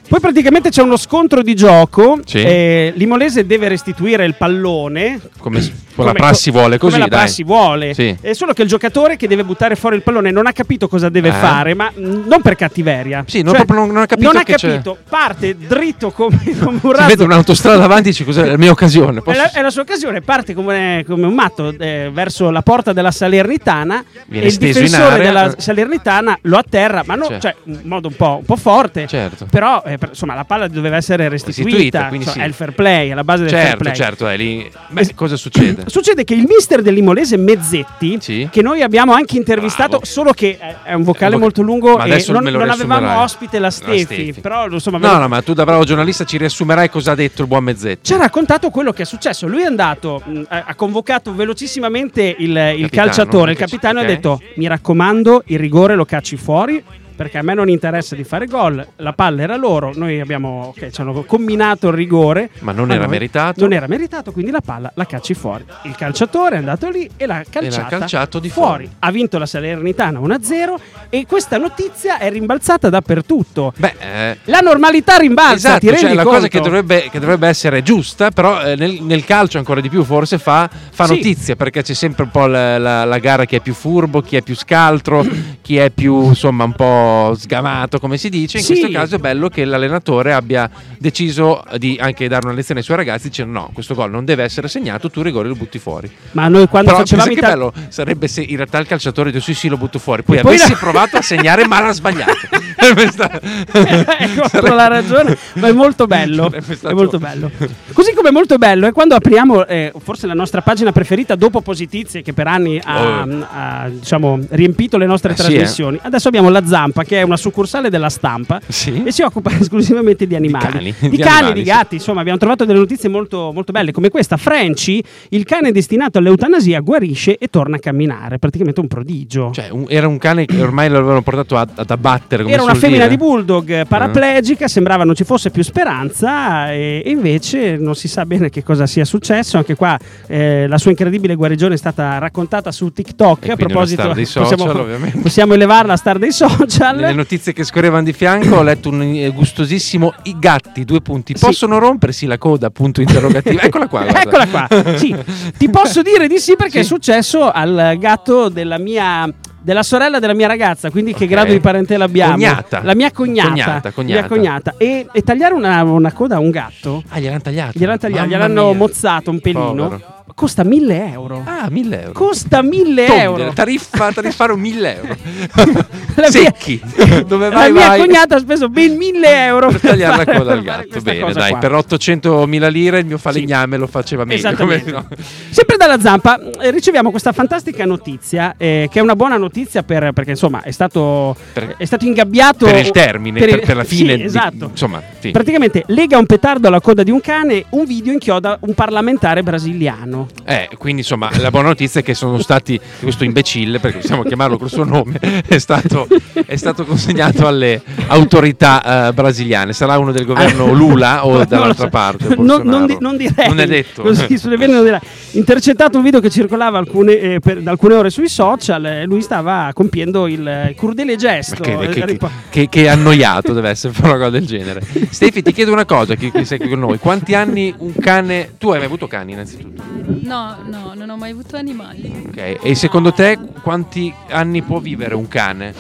Poi 0.08 0.20
praticamente 0.20 0.70
c'è 0.70 0.84
uno 0.84 0.98
scontro 0.98 1.41
di 1.41 1.55
gioco. 1.55 2.20
Sì. 2.25 2.38
eh, 2.38 2.94
L'Imolese 2.96 3.46
deve 3.48 3.67
restituire 3.70 4.24
il 4.25 4.36
pallone. 4.36 5.20
Come 5.39 5.62
s- 6.03 6.05
la 6.05 6.13
prassi 6.13 6.51
vuole 6.51 6.77
così, 6.77 6.93
come 6.93 7.03
la 7.03 7.09
dai. 7.09 7.19
prassi 7.19 7.43
vuole. 7.43 7.93
Sì. 7.93 8.15
È 8.19 8.33
solo 8.33 8.53
che 8.53 8.61
il 8.61 8.67
giocatore 8.67 9.15
che 9.17 9.27
deve 9.27 9.43
buttare 9.43 9.75
fuori 9.75 9.95
il 9.95 10.01
pallone 10.01 10.31
non 10.31 10.47
ha 10.47 10.51
capito 10.51 10.87
cosa 10.87 11.09
deve 11.09 11.29
Eh. 11.29 11.33
fare, 11.33 11.73
ma 11.73 11.91
non 11.95 12.41
per 12.41 12.55
cattiveria. 12.55 13.23
Sì, 13.27 13.41
non 13.41 13.53
proprio 13.53 13.79
non- 13.79 13.87
non 13.91 14.01
ha 14.03 14.05
capito 14.05 14.31
non 14.31 14.41
ha 14.41 14.43
capito, 14.43 14.97
parte 15.09 15.55
dritto 15.57 16.11
come, 16.11 16.37
come 16.59 16.71
un 16.73 16.79
Si 16.81 16.91
razzo. 16.91 17.07
vede 17.07 17.23
un'autostrada 17.23 17.77
davanti 17.77 18.09
dice 18.09 18.23
cos'è 18.25 18.45
la 18.45 18.57
mia 18.57 18.71
occasione. 18.71 19.19
È 19.19 19.21
Posso- 19.21 19.39
la, 19.39 19.51
è 19.51 19.61
la 19.61 19.69
sua 19.69 19.81
occasione, 19.83 20.21
parte 20.21 20.53
come, 20.53 21.03
come 21.07 21.25
un 21.25 21.33
matto 21.33 21.73
eh, 21.77 22.09
verso 22.13 22.49
la 22.49 22.61
porta 22.61 22.93
della 22.93 23.11
Salernitana 23.11 24.03
Viene 24.27 24.45
e 24.45 24.49
il 24.49 24.57
difensore 24.57 25.17
della 25.23 25.53
Salernitana 25.57 26.37
lo 26.43 26.57
atterra, 26.57 27.03
ma 27.05 27.15
no, 27.15 27.25
Certo. 27.27 27.41
cioè, 27.41 27.55
in 27.65 27.79
modo 27.83 28.07
un 28.07 28.15
po', 28.15 28.37
un 28.39 28.45
po' 28.45 28.55
forte. 28.55 29.07
Certo. 29.07 29.45
Però 29.49 29.83
eh, 29.85 29.97
per- 29.97 30.09
insomma 30.09 30.33
la 30.35 30.45
palla 30.45 30.67
doveva 30.67 30.95
essere 30.97 31.29
restituita, 31.29 32.09
Restituita, 32.09 32.23
cioè, 32.23 32.33
sì. 32.33 32.39
è 32.39 32.45
il 32.45 32.53
fair 32.53 32.73
play, 32.73 33.09
è 33.09 33.13
la 33.13 33.23
base 33.23 33.41
del 33.43 33.51
fair 33.51 33.63
Certo, 33.65 33.83
play. 33.83 33.95
certo, 33.95 34.27
è 34.27 34.37
lì. 34.37 34.71
Beh, 34.89 35.13
cosa 35.15 35.35
succede? 35.35 35.83
Succede 35.88 36.24
che 36.24 36.34
il 36.34 36.46
mister 36.48 36.82
dell'Imolese 36.82 37.38
Mezzetti, 37.38 38.18
Sì. 38.20 38.48
che 38.51 38.62
noi 38.62 38.82
abbiamo 38.82 39.13
anche 39.13 39.38
intervistato, 39.38 39.89
Bravo. 39.89 40.06
solo 40.06 40.32
che 40.34 40.58
è- 40.84 40.94
un 40.94 41.04
vocale 41.04 41.38
molto 41.38 41.62
lungo 41.62 41.96
Ma 41.98 42.06
e 42.06 42.24
non, 42.30 42.44
non 42.44 42.70
avevamo 42.70 43.22
ospite 43.22 43.60
la 43.60 43.70
Stefi, 43.70 44.34
però 44.42 44.68
insomma 44.68 44.98
No, 44.98 45.18
no, 45.18 45.27
ma 45.27 45.42
tu 45.42 45.54
da 45.54 45.63
bravo 45.63 45.84
giornalista 45.84 46.24
ci 46.24 46.38
riassumerai 46.38 46.89
cosa 46.89 47.12
ha 47.12 47.15
detto 47.15 47.42
il 47.44 47.48
buon 47.48 47.63
Mezzetti. 47.63 48.00
ci 48.04 48.13
ha 48.13 48.18
raccontato 48.18 48.70
quello 48.70 48.92
che 48.92 49.04
è 49.04 49.06
successo. 49.06 49.48
Lui 49.48 49.62
è 49.62 49.65
andato, 49.65 50.22
mh, 50.25 50.42
ha 50.48 50.63
ha 50.68 50.75
convocato 50.75 51.34
velocissimamente 51.36 52.24
il, 52.39 52.50
il 52.50 52.56
Capitano, 52.56 52.88
calciatore, 52.89 53.51
il 53.51 53.58
capitano, 53.58 54.00
e 54.00 54.04
ha 54.04 54.06
detto: 54.08 54.42
Mi 54.56 54.68
raccomando, 54.68 55.44
il 55.48 55.60
rigore 55.60 55.96
lo 55.96 56.06
cacci 56.06 56.38
fuori. 56.38 56.84
Perché 57.15 57.38
a 57.38 57.41
me 57.41 57.53
non 57.53 57.69
interessa 57.69 58.15
di 58.15 58.24
fare 58.25 58.45
gol, 58.45 58.86
la 58.98 59.13
palla 59.13 59.41
era 59.41 59.55
loro, 59.55 59.91
noi 59.95 60.19
abbiamo, 60.19 60.74
ok, 60.75 60.89
ci 60.89 61.00
hanno 61.01 61.24
combinato 61.24 61.88
il 61.88 61.93
rigore. 61.93 62.50
Ma 62.60 62.72
non 62.74 62.91
era 62.91 63.07
meritato. 63.07 63.62
Non 63.62 63.72
era 63.74 63.88
meritato, 63.88 64.31
quindi 64.34 64.51
la 64.51 64.62
palla 64.62 64.91
la 64.95 65.05
cacci 65.05 65.34
fuori. 65.34 65.63
Il 65.84 65.95
calciatore 65.95 66.55
è 66.55 66.60
andato 66.60 66.89
lì 66.89 67.10
e 67.15 67.25
l'ha 67.25 67.43
calciata 67.50 67.98
calciato 68.00 68.39
di 68.39 68.50
fuori. 68.50 68.84
fuori. 68.86 68.89
Ha 69.00 69.12
vinto 69.12 69.38
la 69.38 69.45
Salernitana 69.45 70.19
1-0 70.19 70.74
e 71.10 71.25
questa 71.25 71.57
notizia 71.57 72.17
è 72.19 72.29
rimbalzata 72.29 72.89
dappertutto. 72.89 73.74
Beh, 73.77 73.93
eh, 74.00 74.38
La 74.45 74.60
normalità 74.60 75.15
rimbalza, 75.17 75.77
ti 75.77 75.88
Esatto, 75.88 76.01
cioè 76.05 76.13
la 76.15 76.24
conto? 76.24 76.38
cosa 76.38 76.48
che 76.50 76.60
dovrebbe, 76.60 77.07
che 77.10 77.19
dovrebbe 77.19 77.48
essere 77.48 77.81
giusta, 77.81 78.31
però 78.31 78.62
eh, 78.62 78.75
nel, 78.75 79.01
nel 79.01 79.24
calcio 79.24 79.57
ancora 79.57 79.79
di 79.79 79.88
più 79.89 80.03
forse 80.03 80.38
fa, 80.38 80.69
fa 80.91 81.05
Sì. 81.05 81.15
notizia 81.15 81.55
perché 81.55 81.81
c'è 81.81 81.93
sempre 81.93 82.24
un 82.24 82.31
po' 82.31 82.45
la, 82.48 82.77
la- 82.77 83.05
la 83.05 83.17
gara 83.19 83.45
chi 83.45 83.55
è 83.55 83.62
più 83.62 83.74
furbo, 83.74 84.22
chi 84.22 84.36
è 84.36 84.41
più 84.41 84.55
scaltro, 84.55 85.25
chi 85.62 85.77
è 85.77 85.89
più 85.91 86.25
insomma 86.25 86.63
un 86.65 86.74
po' 86.74 87.03
sgamato 87.35 88.00
come 88.00 88.17
si 88.17 88.29
dice. 88.29 88.57
In 88.57 88.63
Sì. 88.63 88.74
questo 88.79 88.91
caso 88.91 89.15
è 89.15 89.17
bello 89.19 89.50
che 89.50 89.65
l'allenatore 89.65 90.33
abbia 90.33 90.69
deciso 90.97 91.63
di 91.77 91.97
anche 92.00 92.27
dare 92.27 92.45
una 92.47 92.55
lezione 92.55 92.79
ai 92.79 92.85
suoi 92.85 92.97
ragazzi 92.97 93.27
dicendo 93.29 93.59
no, 93.59 93.69
questo 93.74 93.93
gol 93.95 94.09
non 94.12 94.25
deve 94.25 94.43
essere 94.43 94.67
segnato, 94.67 95.09
tu 95.09 95.21
rigore 95.21 95.47
lo 95.47 95.55
butti 95.55 95.79
fuori. 95.79 96.09
Ma 96.31 96.47
noi 96.47 96.67
quando 96.67 96.89
Però 96.91 97.01
facevamo 97.01 97.31
i 97.31 97.35
che 97.35 97.41
bello 97.41 97.74
sarebbe 97.89 98.27
se 98.27 98.41
in 98.41 98.55
realtà 98.55 98.77
il 98.79 98.88
calciatore 98.88 99.31
dice 99.31 99.43
sì 99.45 99.53
sì 99.53 99.67
lo 99.69 99.77
butto 99.77 100.00
fuori, 100.00 100.24
poi 100.24 100.38
E 100.38 100.41
poi 100.41 100.55
avessi 100.55 100.71
la- 100.71 100.77
provato 100.77 101.17
a 101.17 101.21
segnare 101.21 101.65
ma 101.67 101.81
l'ha 101.81 101.91
sbagliato. 101.93 102.33
Sarebbe 102.77 103.12
sta- 103.12 103.39
hai 103.71 104.29
proprio 104.51 104.74
la 104.75 104.88
ragione, 104.88 105.38
ma 105.53 105.67
è 105.67 105.71
molto 105.71 106.05
bello. 106.07 106.51
È 106.51 106.91
molto 106.93 107.17
bello. 107.19 107.50
Così 107.93 108.13
come 108.13 108.29
è 108.29 108.31
molto 108.31 108.57
bello 108.57 108.88
è 108.88 108.91
quando 108.91 109.15
apriamo 109.15 109.65
eh, 109.65 109.91
forse 110.03 110.27
la 110.27 110.33
nostra 110.33 110.62
pagina 110.62 110.91
preferita 110.91 111.35
dopo 111.35 111.62
Posizizie 111.62 112.21
che 112.21 112.33
per 112.33 112.47
anni 112.47 112.79
ha, 112.83 112.93
Oh. 113.25 113.45
ha, 113.51 113.88
diciamo, 113.89 114.39
riempito 114.50 114.97
le 114.97 115.05
nostre 115.05 115.31
Eh, 115.33 115.35
sì, 115.35 115.41
trasmissioni. 115.43 116.00
Adesso 116.01 116.27
abbiamo 116.27 116.50
la 116.50 116.65
Zampa 116.65 116.94
che 117.03 117.19
è 117.19 117.21
una 117.23 117.37
succursale 117.37 117.89
della 117.89 118.09
stampa 118.09 118.59
Sì. 118.67 119.03
e 119.03 119.11
si 119.11 119.21
occupa 119.21 119.51
esclusivamente 119.59 120.27
di 120.27 120.35
animali. 120.35 120.65
cani, 120.65 120.95
di, 120.99 121.09
di 121.09 121.17
cani, 121.17 121.29
animali, 121.37 121.53
di 121.53 121.59
sì. 121.59 121.65
gatti. 121.75 121.95
Insomma, 121.95 122.19
abbiamo 122.21 122.37
trovato 122.37 122.65
delle 122.65 122.79
notizie 122.79 123.09
molto, 123.09 123.51
molto 123.53 123.71
belle 123.71 123.91
come 123.91 124.09
questa. 124.09 124.37
Frenchy, 124.37 125.01
il 125.29 125.43
cane 125.45 125.71
destinato 125.71 126.17
all'eutanasia, 126.17 126.79
guarisce 126.79 127.37
e 127.37 127.47
torna 127.47 127.75
a 127.77 127.79
camminare. 127.79 128.39
Praticamente 128.39 128.79
un 128.79 128.87
prodigio. 128.87 129.51
Cioè, 129.51 129.69
un- 129.69 129.85
era 129.87 130.07
un 130.07 130.17
cane 130.17 130.45
che 130.45 130.61
ormai 130.61 130.89
lo 130.89 130.97
avevano 130.97 131.21
portato 131.21 131.55
a- 131.57 131.67
ad 131.73 131.89
abbattere. 131.89 132.43
Come 132.43 132.53
Era 132.53 132.63
una 132.63 132.73
femmina 132.75 133.03
dire. 133.07 133.15
di 133.17 133.23
bulldog 133.23 133.69
eh, 133.69 133.85
paraplegica, 133.85 134.67
sembrava 134.67 135.03
non 135.03 135.15
ci 135.15 135.23
fosse 135.23 135.49
più 135.49 135.63
speranza 135.63 136.71
e, 136.71 137.01
e 137.05 137.09
invece 137.09 137.77
non 137.77 137.95
si 137.95 138.07
sa 138.07 138.25
bene 138.25 138.49
che 138.49 138.63
cosa 138.63 138.85
sia 138.87 139.05
successo. 139.05 139.57
Anche 139.57 139.75
qua 139.75 139.97
eh, 140.27 140.67
la 140.67 140.77
sua 140.77 140.91
incredibile 140.91 141.35
guarigione 141.35 141.75
è 141.75 141.77
stata 141.77 142.17
raccontata 142.17 142.71
su 142.71 142.91
TikTok. 142.91 143.47
E 143.47 143.51
a 143.51 143.55
proposito, 143.55 144.01
star 144.01 144.13
dei 144.15 144.25
social, 144.25 144.57
possiamo, 144.57 145.21
possiamo 145.21 145.53
elevarla 145.53 145.93
a 145.93 145.97
star 145.97 146.17
dei 146.19 146.31
social. 146.31 146.85
Nelle 146.92 147.13
notizie 147.13 147.54
che 147.54 147.63
scorrevano 147.63 148.04
di 148.04 148.13
fianco 148.13 148.56
ho 148.56 148.63
letto 148.63 148.89
un 148.89 149.01
eh, 149.01 149.30
gustosissimo 149.30 150.13
i 150.24 150.36
gatti, 150.39 150.86
due 150.86 151.02
punti. 151.02 151.34
Sì. 151.36 151.45
Possono 151.45 151.78
rompersi 151.80 152.26
la 152.26 152.38
coda? 152.38 152.69
Punto 152.69 153.02
interrogativo. 153.02 153.60
Eccola 153.65 153.88
qua. 153.88 154.02
guarda. 154.04 154.21
Eccola 154.21 154.48
qua. 154.48 154.98
Sì, 154.98 155.15
ti 155.58 155.69
posso 155.69 156.02
dire 156.02 156.28
di 156.28 156.38
sì 156.39 156.56
perché 156.56 156.74
Sì. 156.74 156.80
è 156.80 156.84
successo 156.84 157.50
al 157.52 157.95
gatto 158.00 158.50
della 158.50 158.78
mia 158.78 159.32
della 159.65 159.82
sorella 159.82 160.19
della 160.19 160.36
mia 160.36 160.45
ragazza, 160.45 160.91
quindi 160.91 161.15
che 161.15 161.24
Ok. 161.24 161.30
grado 161.32 161.52
di 161.52 161.60
parentela 161.60 162.04
abbiamo? 162.06 162.34
Cognata. 162.34 162.82
La 162.84 162.93
mia 162.93 163.12
cognata. 163.12 163.50
Cognata, 163.50 163.91
cognata. 163.91 164.19
Mia 164.19 164.28
cognata. 164.30 164.74
E, 164.78 165.08
e 165.12 165.21
tagliare 165.24 165.56
una, 165.56 165.82
una 165.82 166.12
coda 166.13 166.36
a 166.36 166.39
un 166.39 166.52
gatto 166.52 167.02
Ah, 167.10 167.17
gliel'hanno 167.19 167.41
tagliato. 167.41 167.71
Gliel'hanno 167.80 167.98
tagliato, 167.98 168.28
gliel'hanno 168.28 168.65
mia. 168.67 168.76
mozzato 168.76 169.32
un 169.32 169.39
pelino. 169.39 169.74
Povero. 169.74 170.24
Costa 170.36 170.65
1000 170.65 171.12
euro. 171.13 171.41
Ah, 171.45 171.69
1000 171.69 172.02
euro. 172.02 172.12
Costa 172.12 172.62
1000 172.62 173.06
Tonde, 173.06 173.21
euro. 173.21 173.54
Tariffa, 173.54 174.12
tariffaro 174.12 174.58
1000 174.58 174.95
euro. 174.98 175.15
La 176.15 176.28
mia- 176.28 176.30
Secchi. 176.30 176.82
Dove 177.26 177.50
vai, 177.50 177.67
la 177.67 177.74
mia 177.74 177.88
vai? 177.88 178.00
cognata 178.02 178.36
ha 178.36 178.39
speso 178.39 178.67
ben 178.69 178.95
1000 178.98 179.45
euro 179.45 179.67
Per 179.69 179.80
tagliare 179.82 180.26
la 180.26 180.38
coda 180.38 180.52
al 180.54 180.62
gatto. 180.62 181.00
Bene, 181.02 181.32
dai, 181.32 181.52
qua. 181.52 181.60
per 181.60 181.71
800.000 181.71 182.69
lire 182.69 183.00
il 183.00 183.06
mio 183.06 183.17
falegname 183.17 183.78
lo 183.78 183.88
faceva 183.88 184.26
meglio. 184.26 184.54
Come- 184.56 184.84
no. 184.86 185.08
Sempre 185.50 185.78
dalla 185.78 186.00
Zampa 186.02 186.38
eh, 186.62 186.69
riceviamo 186.71 187.12
questa 187.12 187.32
fantastica 187.32 187.86
notizia, 187.86 188.56
eh, 188.58 188.89
che 188.91 189.00
è 189.00 189.02
una 189.02 189.15
buona 189.15 189.38
notizia 189.38 189.84
per- 189.84 190.12
perché 190.12 190.32
insomma 190.32 190.62
è 190.63 190.71
stato, 190.71 191.34
Per- 191.54 191.76
è 191.78 191.86
stato 191.86 192.06
ingabbiato 192.06 192.65
Per 192.65 192.76
il 192.78 192.91
termine, 192.91 193.39
per, 193.39 193.50
il- 193.50 193.60
per 193.62 193.76
la 193.78 193.84
fine. 193.86 194.12
Sì, 194.13 194.17
di- 194.19 194.24
esatto. 194.24 194.67
insomma, 194.71 195.02
sì. 195.19 195.32
Praticamente 195.32 195.84
lega 195.88 196.17
un 196.17 196.26
petardo 196.26 196.67
alla 196.67 196.82
coda 196.82 197.04
di 197.04 197.12
un 197.12 197.21
cane, 197.21 197.63
un 197.69 197.86
video 197.86 198.12
inchioda 198.13 198.58
un 198.62 198.74
parlamentare 198.74 199.43
brasiliano. 199.43 200.24
Eh, 200.45 200.69
quindi 200.77 201.01
insomma 201.01 201.29
la 201.38 201.49
buona 201.49 201.69
notizia 201.69 202.01
è 202.01 202.03
che 202.03 202.13
sono 202.13 202.39
stati 202.39 202.79
questo 202.99 203.23
imbecille, 203.23 203.79
perché 203.79 203.99
possiamo 203.99 204.23
chiamarlo 204.23 204.57
col 204.57 204.69
suo 204.69 204.83
nome, 204.83 205.19
è 205.47 205.57
stato, 205.57 206.07
è 206.45 206.55
stato 206.55 206.85
consegnato 206.85 207.47
alle 207.47 207.81
autorità 208.07 209.07
eh, 209.07 209.13
brasiliane. 209.13 209.73
Sarà 209.73 209.97
uno 209.97 210.11
del 210.11 210.25
governo 210.25 210.71
Lula 210.73 211.25
o 211.25 211.43
dall'altra 211.45 211.89
parte? 211.89 212.35
Non, 212.38 212.61
non 212.63 212.85
di- 212.85 212.97
non 212.99 213.17
direi. 213.17 213.47
Non 213.47 213.59
è 213.59 213.65
detto. 213.67 214.01
Così 214.03 214.38
sulle 214.38 214.57
vene 214.57 214.73
non 214.73 214.83
direi. 214.83 214.99
Intercettato 215.31 215.97
un 215.97 216.03
video 216.03 216.19
che 216.19 216.29
circolava 216.29 216.77
alcune, 216.77 217.17
eh, 217.19 217.39
per- 217.39 217.61
da 217.61 217.71
alcune 217.71 217.95
ore 217.95 218.09
sui 218.09 218.27
social, 218.29 218.85
eh, 218.85 219.03
lui 219.05 219.21
stava 219.21 219.71
compiendo 219.73 220.27
il, 220.27 220.39
il 220.69 220.73
crudele 220.75 221.15
gesto. 221.15 221.55
Ma 221.59 221.88
che, 221.88 222.01
eh, 222.01 222.05
che- 222.05 222.19
che- 222.49 222.69
che 222.69 222.89
annoiato 222.89 223.53
deve 223.53 223.69
essere 223.69 223.93
fare 223.93 224.09
una 224.09 224.17
cosa 224.17 224.29
del 224.29 224.45
genere. 224.45 224.81
Stefi, 225.09 225.41
ti 225.41 225.51
chiedo 225.53 225.71
una 225.71 225.85
cosa, 225.85 226.15
che, 226.15 226.31
che 226.31 226.45
sei 226.45 226.57
qui 226.59 226.69
con 226.69 226.79
noi. 226.79 226.97
Quanti 226.99 227.33
anni 227.35 227.73
un 227.77 227.93
cane... 227.95 228.53
Tu 228.57 228.69
hai 228.69 228.77
mai 228.77 228.88
avuto 228.88 229.07
cani 229.07 229.33
innanzitutto? 229.33 229.83
No, 230.21 230.58
no, 230.63 230.93
non 230.95 231.10
ho 231.10 231.17
mai 231.17 231.32
avuto 231.32 231.58
animali. 231.58 232.25
Ok. 232.28 232.60
E 232.62 232.75
secondo 232.75 233.12
te 233.12 233.38
quanti 233.62 234.13
anni 234.30 234.62
può 234.62 234.80
vivere 234.80 235.15
un 235.15 235.28
cane? 235.28 235.73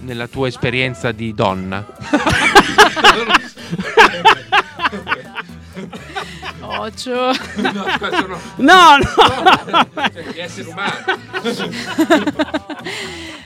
Nella 0.00 0.26
tua 0.28 0.48
esperienza 0.48 1.12
di 1.12 1.32
donna? 1.34 1.84
Ocio. 6.66 7.30
No, 8.56 8.96
no. 8.96 9.86
di 10.32 10.38
essere 10.40 10.68
umano. 10.68 10.92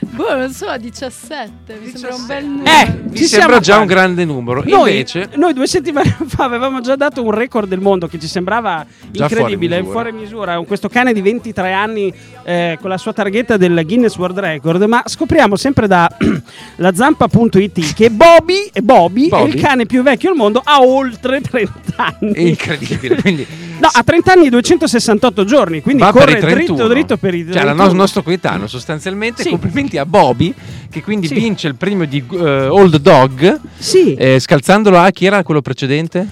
boh, 0.00 0.36
non 0.36 0.50
so, 0.52 0.76
17. 0.76 1.78
Mi 1.80 1.90
sembra 1.90 2.14
un 2.14 2.26
bel 2.26 2.44
numero. 2.44 2.70
Eh, 2.70 3.00
Mi 3.08 3.16
Ci 3.16 3.24
sembra 3.24 3.58
già 3.60 3.72
qua. 3.74 3.82
un 3.82 3.86
grande 3.88 4.24
numero. 4.24 4.62
Noi, 4.64 4.90
Invece, 4.90 5.28
noi 5.34 5.52
due 5.52 5.66
settimane 5.66 6.16
fa 6.26 6.44
avevamo 6.44 6.80
già 6.80 6.96
dato 6.96 7.22
un 7.22 7.30
record 7.30 7.68
del 7.68 7.80
mondo 7.80 8.06
che 8.08 8.18
ci 8.18 8.26
sembrava 8.28 8.84
Già 9.10 9.24
incredibile, 9.24 9.76
fuori 9.82 9.90
fuori 9.92 10.12
misura. 10.12 10.52
misura. 10.52 10.66
Questo 10.66 10.88
cane 10.88 11.12
di 11.12 11.20
23 11.20 11.72
anni 11.72 12.12
eh, 12.44 12.78
con 12.80 12.90
la 12.90 12.98
sua 12.98 13.12
targhetta 13.12 13.56
del 13.56 13.80
Guinness 13.84 14.16
World 14.16 14.38
Record, 14.38 14.82
ma 14.84 15.02
scopriamo 15.04 15.56
sempre 15.56 15.86
da 15.86 16.08
lazampa.it 16.76 17.94
che 17.94 18.10
Bobby, 18.10 18.70
e 18.72 18.82
Bobby, 18.82 19.26
è 19.26 19.28
Bobby? 19.30 19.54
il 19.54 19.60
cane 19.60 19.86
più 19.86 20.02
vecchio 20.02 20.30
al 20.30 20.36
mondo, 20.36 20.60
ha 20.64 20.80
oltre 20.80 21.40
30 21.40 21.87
anni. 21.98 22.32
è 22.32 22.40
incredibile. 22.40 23.16
Quindi 23.20 23.46
No, 23.78 23.88
ha 23.92 24.02
30 24.02 24.32
anni 24.32 24.46
e 24.46 24.50
268 24.50 25.44
giorni, 25.44 25.80
quindi 25.82 26.02
va 26.02 26.10
per 26.10 26.22
corre 26.24 26.38
i 26.38 26.40
31. 26.40 26.74
dritto 26.74 26.88
dritto 26.88 27.16
per 27.16 27.34
i 27.34 27.38
Cioè, 27.44 27.54
il 27.54 27.60
31. 27.60 27.92
nostro 27.92 28.22
coetaneo 28.24 28.66
sostanzialmente. 28.66 29.42
Sì. 29.42 29.50
Complimenti 29.50 29.98
a 29.98 30.04
Bobby, 30.04 30.52
che 30.90 31.00
quindi 31.02 31.28
Sì. 31.28 31.34
vince 31.34 31.68
il 31.68 31.76
premio 31.76 32.04
di 32.06 32.24
eh, 32.28 32.66
Old 32.66 32.96
Dog, 32.96 33.60
Sì, 33.78 34.14
eh, 34.14 34.40
scalzandolo 34.40 34.98
a 34.98 35.10
chi 35.10 35.26
era 35.26 35.42
quello 35.44 35.60
precedente? 35.62 36.26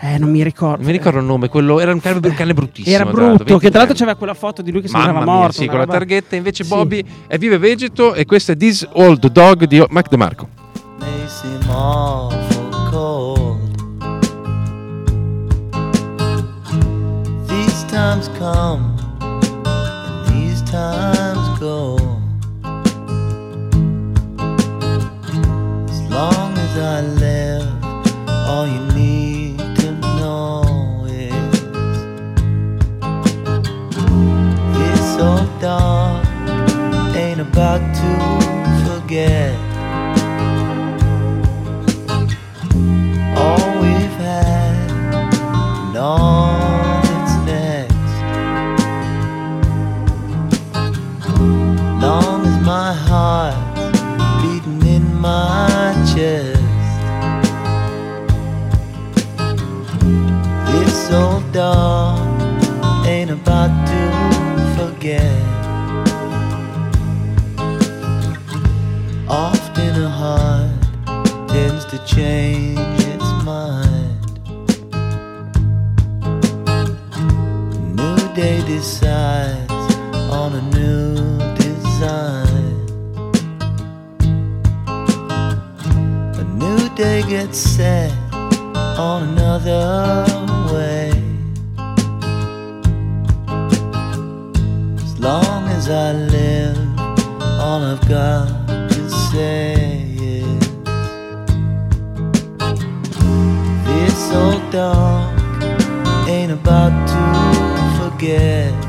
eh, 0.00 0.18
non 0.18 0.30
mi 0.30 0.42
ricordo. 0.44 0.76
Non 0.76 0.86
mi 0.86 0.92
ricordo 0.92 1.18
il 1.18 1.24
nome, 1.24 1.48
quello 1.48 1.80
era 1.80 1.92
un 1.92 2.00
cane, 2.00 2.20
un 2.22 2.34
cane 2.34 2.54
bruttissimo. 2.54 2.94
Era 2.94 3.04
tra 3.04 3.12
brutto, 3.12 3.58
che 3.58 3.70
tra 3.70 3.78
23 3.78 3.78
l'altro 3.78 3.94
c'aveva 3.96 4.16
quella 4.16 4.34
foto 4.34 4.62
di 4.62 4.70
lui 4.70 4.80
che 4.82 4.88
Mamma 4.90 5.04
sembrava 5.04 5.26
mia, 5.28 5.38
morto. 5.40 5.52
sì, 5.54 5.66
con 5.66 5.78
la 5.78 5.84
roba- 5.84 5.92
targhetta. 5.98 6.36
Invece 6.36 6.62
Sì. 6.62 6.68
Bobby 6.70 7.04
è 7.26 7.36
vive 7.38 7.58
vegeto 7.58 8.14
e 8.14 8.24
questo 8.26 8.52
è 8.52 8.56
This 8.56 8.86
Old 8.92 9.26
Dog 9.28 9.64
di 9.64 9.84
Mac 9.90 10.08
DeMarco. 10.08 10.48
may 11.00 11.26
times 18.02 18.26
come 18.30 18.82
and 19.20 20.26
these 20.26 20.60
times 20.62 21.46
go. 21.60 21.94
As 25.88 26.00
long 26.10 26.50
as 26.64 26.72
I 26.94 27.00
live, 27.26 27.68
all 28.48 28.66
you 28.66 28.82
need 29.00 29.58
to 29.82 29.92
know 30.18 31.06
is 31.06 31.54
it's 34.84 35.06
so 35.16 35.30
dark, 35.60 36.26
ain't 37.14 37.40
about 37.40 37.82
to 38.00 38.10
forget. 38.84 39.61
Long 95.22 95.68
as 95.68 95.88
I 95.88 96.12
live, 96.12 96.98
all 97.60 97.80
I've 97.84 98.08
got 98.08 98.66
to 98.66 99.10
say 99.30 99.74
is 100.18 100.62
It's 103.86 104.18
so 104.18 104.60
dark, 104.72 105.38
ain't 106.28 106.50
about 106.50 106.92
to 107.12 108.10
forget 108.10 108.81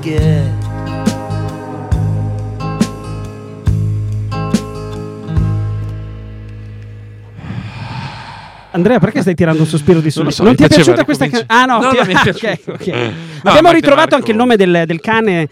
forget. 0.00 0.50
Andrea, 8.72 9.00
perché 9.00 9.20
stai 9.20 9.34
tirando 9.34 9.62
un 9.62 9.66
sospiro 9.66 9.98
di 9.98 10.04
Non 10.04 10.12
sollievo? 10.12 10.32
so, 10.34 10.42
non 10.44 10.54
ti 10.54 10.62
è 10.62 10.66
piaceva, 10.68 10.94
piaciuta 10.94 11.04
questa 11.04 11.24
canzone? 11.28 11.46
Ah, 11.48 11.64
no, 11.64 11.80
No, 11.80 11.90
ti- 11.90 11.96
no, 11.98 12.04
mi 12.04 12.12
è 12.12 12.14
ah, 12.16 12.22
piaciuta. 12.22 12.52
ok, 12.52 12.60
ok. 12.68 12.86
No, 13.42 13.50
Abbiamo 13.50 13.72
ritrovato 13.72 14.00
Marco- 14.00 14.14
anche 14.16 14.30
il 14.32 14.36
nome 14.36 14.56
del, 14.56 14.82
del 14.86 15.00
cane 15.00 15.48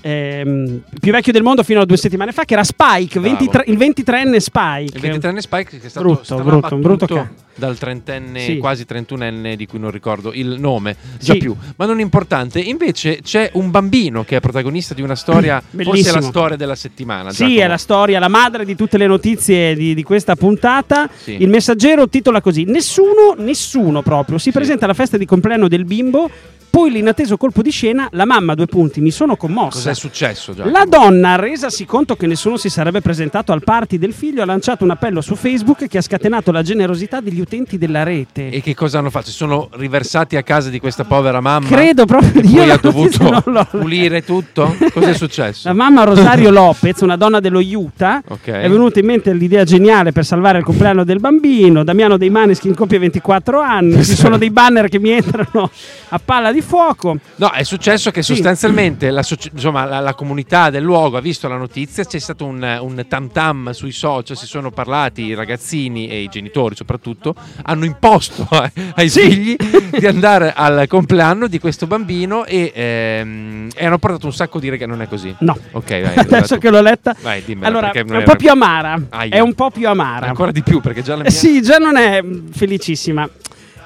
ehm, 0.00 0.80
più 0.98 1.12
vecchio 1.12 1.32
del 1.32 1.42
mondo 1.42 1.62
fino 1.62 1.80
a 1.80 1.84
due 1.84 1.96
settimane 1.98 2.32
fa, 2.32 2.44
che 2.44 2.54
era 2.54 2.64
Spike, 2.64 3.20
Bravo. 3.20 3.36
23 3.36 3.64
il 3.66 3.76
23enne 3.78 4.36
Spike. 4.38 4.96
Il 5.06 5.18
23enne 5.18 5.38
Spike 5.38 5.78
che 5.78 5.86
è 5.86 5.88
stato 5.90 6.06
Brutto, 6.06 6.36
brutto, 6.42 6.74
un 6.74 6.80
brutto 6.80 7.06
ca- 7.06 7.30
dal 7.60 7.78
trentenne, 7.78 8.40
Sì. 8.40 8.56
quasi 8.58 8.84
trentunenne 8.84 9.54
di 9.54 9.66
cui 9.66 9.78
non 9.78 9.92
ricordo 9.92 10.32
il 10.32 10.56
nome, 10.58 10.96
già 11.20 11.34
Sì. 11.34 11.38
più, 11.38 11.54
ma 11.76 11.86
non 11.86 12.00
importante. 12.00 12.58
Invece 12.58 13.20
c'è 13.22 13.50
un 13.54 13.70
bambino 13.70 14.24
che 14.24 14.36
è 14.36 14.40
protagonista 14.40 14.94
di 14.94 15.02
una 15.02 15.14
storia, 15.14 15.60
forse 15.62 15.78
è 15.78 15.84
la 15.84 15.90
Bellissimo. 15.92 16.20
storia 16.22 16.56
della 16.56 16.74
settimana. 16.74 17.30
Sì, 17.30 17.44
Giacomo. 17.44 17.60
è 17.60 17.66
la 17.68 17.76
storia, 17.76 18.18
la 18.18 18.28
madre 18.28 18.64
di 18.64 18.74
tutte 18.74 18.98
le 18.98 19.06
notizie 19.06 19.76
di, 19.76 19.94
di 19.94 20.02
questa 20.02 20.34
puntata. 20.34 21.08
Sì. 21.14 21.36
Il 21.40 21.48
messaggero 21.48 22.08
titola 22.08 22.40
così: 22.40 22.64
Nessuno, 22.64 23.34
nessuno 23.36 24.02
proprio, 24.02 24.38
si 24.38 24.50
presenta 24.50 24.86
alla 24.86 24.94
festa 24.94 25.16
di 25.16 25.26
compleanno 25.26 25.68
del 25.68 25.84
bimbo. 25.84 26.30
Poi 26.70 26.88
l'inatteso 26.92 27.36
colpo 27.36 27.62
di 27.62 27.70
scena, 27.72 28.08
la 28.12 28.24
mamma, 28.24 28.54
due 28.54 28.66
punti, 28.66 29.00
mi 29.00 29.10
sono 29.10 29.34
commossa. 29.36 29.76
Cos'è 29.78 29.92
successo 29.92 30.54
Giacomo? 30.54 30.72
La 30.72 30.84
donna, 30.84 31.34
resasi 31.34 31.84
conto 31.84 32.14
che 32.14 32.28
nessuno 32.28 32.56
si 32.56 32.68
sarebbe 32.68 33.00
presentato 33.00 33.50
al 33.50 33.64
party 33.64 33.98
del 33.98 34.12
figlio, 34.12 34.40
ha 34.42 34.44
lanciato 34.44 34.84
un 34.84 34.90
appello 34.90 35.20
su 35.20 35.34
Facebook 35.34 35.88
che 35.88 35.98
ha 35.98 36.00
scatenato 36.00 36.52
la 36.52 36.62
generosità 36.62 37.20
degli 37.20 37.40
utenti 37.40 37.49
della 37.60 38.04
rete. 38.04 38.48
E 38.50 38.60
che 38.62 38.74
cosa 38.76 38.98
hanno 38.98 39.10
fatto? 39.10 39.26
Si 39.26 39.32
sono 39.32 39.68
riversati 39.72 40.36
a 40.36 40.42
casa 40.44 40.68
di 40.70 40.78
questa 40.78 41.02
povera 41.04 41.40
mamma? 41.40 41.66
Credo 41.66 42.04
proprio 42.04 42.40
E 42.42 42.46
io 42.46 42.72
ha 42.72 42.76
dovuto 42.76 43.42
pulire 43.70 44.22
tutto? 44.22 44.76
Cos'è 44.92 45.14
successo? 45.14 45.66
La 45.66 45.74
mamma 45.74 46.04
Rosario 46.04 46.50
Lopez, 46.52 47.00
una 47.00 47.16
donna 47.16 47.40
dello 47.40 47.58
Utah, 47.60 48.22
Ok. 48.28 48.46
è 48.48 48.68
venuta 48.70 49.00
in 49.00 49.06
mente 49.06 49.32
l'idea 49.32 49.64
geniale 49.64 50.12
per 50.12 50.24
salvare 50.24 50.58
il 50.58 50.64
compleanno 50.64 51.02
del 51.02 51.18
bambino. 51.18 51.82
Damiano 51.82 52.16
dei 52.16 52.30
Maneskin 52.30 52.74
compie 52.74 52.98
24 52.98 53.58
anni, 53.60 54.04
ci 54.04 54.14
sono 54.14 54.38
dei 54.38 54.50
banner 54.50 54.88
che 54.88 54.98
mi 55.00 55.10
entrano 55.10 55.70
a 56.10 56.20
palla 56.24 56.52
di 56.52 56.60
fuoco. 56.60 57.16
No, 57.36 57.50
è 57.50 57.64
successo 57.64 58.10
che 58.12 58.22
Sì. 58.22 58.34
sostanzialmente 58.34 59.10
la, 59.10 59.24
insomma, 59.52 59.84
la- 59.86 59.98
la 60.00 60.14
comunità 60.14 60.70
del 60.70 60.84
luogo 60.84 61.16
ha 61.16 61.20
visto 61.20 61.48
la 61.48 61.56
notizia, 61.56 62.04
c'è 62.04 62.18
stato 62.20 62.44
un, 62.44 62.78
un 62.80 63.04
tam 63.08 63.30
tam 63.32 63.70
sui 63.72 63.90
social, 63.92 64.36
si 64.36 64.46
sono 64.46 64.70
parlati 64.70 65.22
i 65.24 65.34
ragazzini 65.34 66.08
e 66.08 66.22
i 66.22 66.28
genitori 66.28 66.76
soprattutto, 66.76 67.29
hanno 67.62 67.84
imposto 67.84 68.46
eh, 68.62 68.70
ai 68.94 69.08
Sì. 69.08 69.20
figli 69.20 69.56
di 69.98 70.06
andare 70.06 70.52
al 70.54 70.86
compleanno 70.88 71.46
di 71.46 71.58
questo 71.58 71.86
bambino 71.86 72.44
e, 72.44 72.72
ehm, 72.74 73.68
e 73.74 73.86
hanno 73.86 73.98
portato 73.98 74.26
un 74.26 74.32
sacco 74.32 74.58
di 74.58 74.68
regali. 74.68 74.90
Non 74.90 75.02
è 75.02 75.08
così? 75.08 75.34
No. 75.40 75.56
Ok, 75.72 75.88
vai. 76.02 76.14
Adesso 76.18 76.58
che 76.58 76.70
l'ho 76.70 76.80
letta, 76.80 77.14
Vai, 77.20 77.42
dimmela, 77.44 77.66
allora 77.68 77.90
è 77.92 78.00
un 78.00 78.14
era- 78.14 78.22
po' 78.22 78.36
più 78.36 78.50
amara. 78.50 79.00
Aia. 79.08 79.34
È 79.36 79.40
un 79.40 79.54
po' 79.54 79.70
più 79.70 79.88
amara. 79.88 80.26
Ancora 80.26 80.50
di 80.52 80.62
più 80.62 80.80
perché 80.80 81.02
già 81.02 81.16
la 81.16 81.22
mia... 81.22 81.30
Sì, 81.30 81.60
già 81.62 81.78
non 81.78 81.96
è 81.96 82.22
mm, 82.22 82.48
felicissima. 82.52 83.28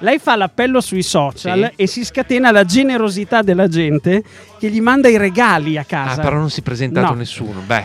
Lei 0.01 0.19
fa 0.19 0.37
l'appello 0.37 0.81
sui 0.81 1.03
social 1.03 1.71
Sì. 1.75 1.83
e 1.83 1.87
si 1.87 2.05
scatena 2.05 2.51
la 2.51 2.65
generosità 2.65 3.43
della 3.43 3.69
gente 3.69 4.23
che 4.59 4.69
gli 4.69 4.81
manda 4.81 5.09
i 5.09 5.17
regali 5.17 5.79
a 5.79 5.83
Ah, 5.83 5.85
casa. 5.85 6.21
però 6.21 6.37
non 6.37 6.51
si 6.51 6.61
è 6.61 6.63
presentato 6.63 7.13
No. 7.13 7.19
nessuno. 7.19 7.61
Beh, 7.65 7.85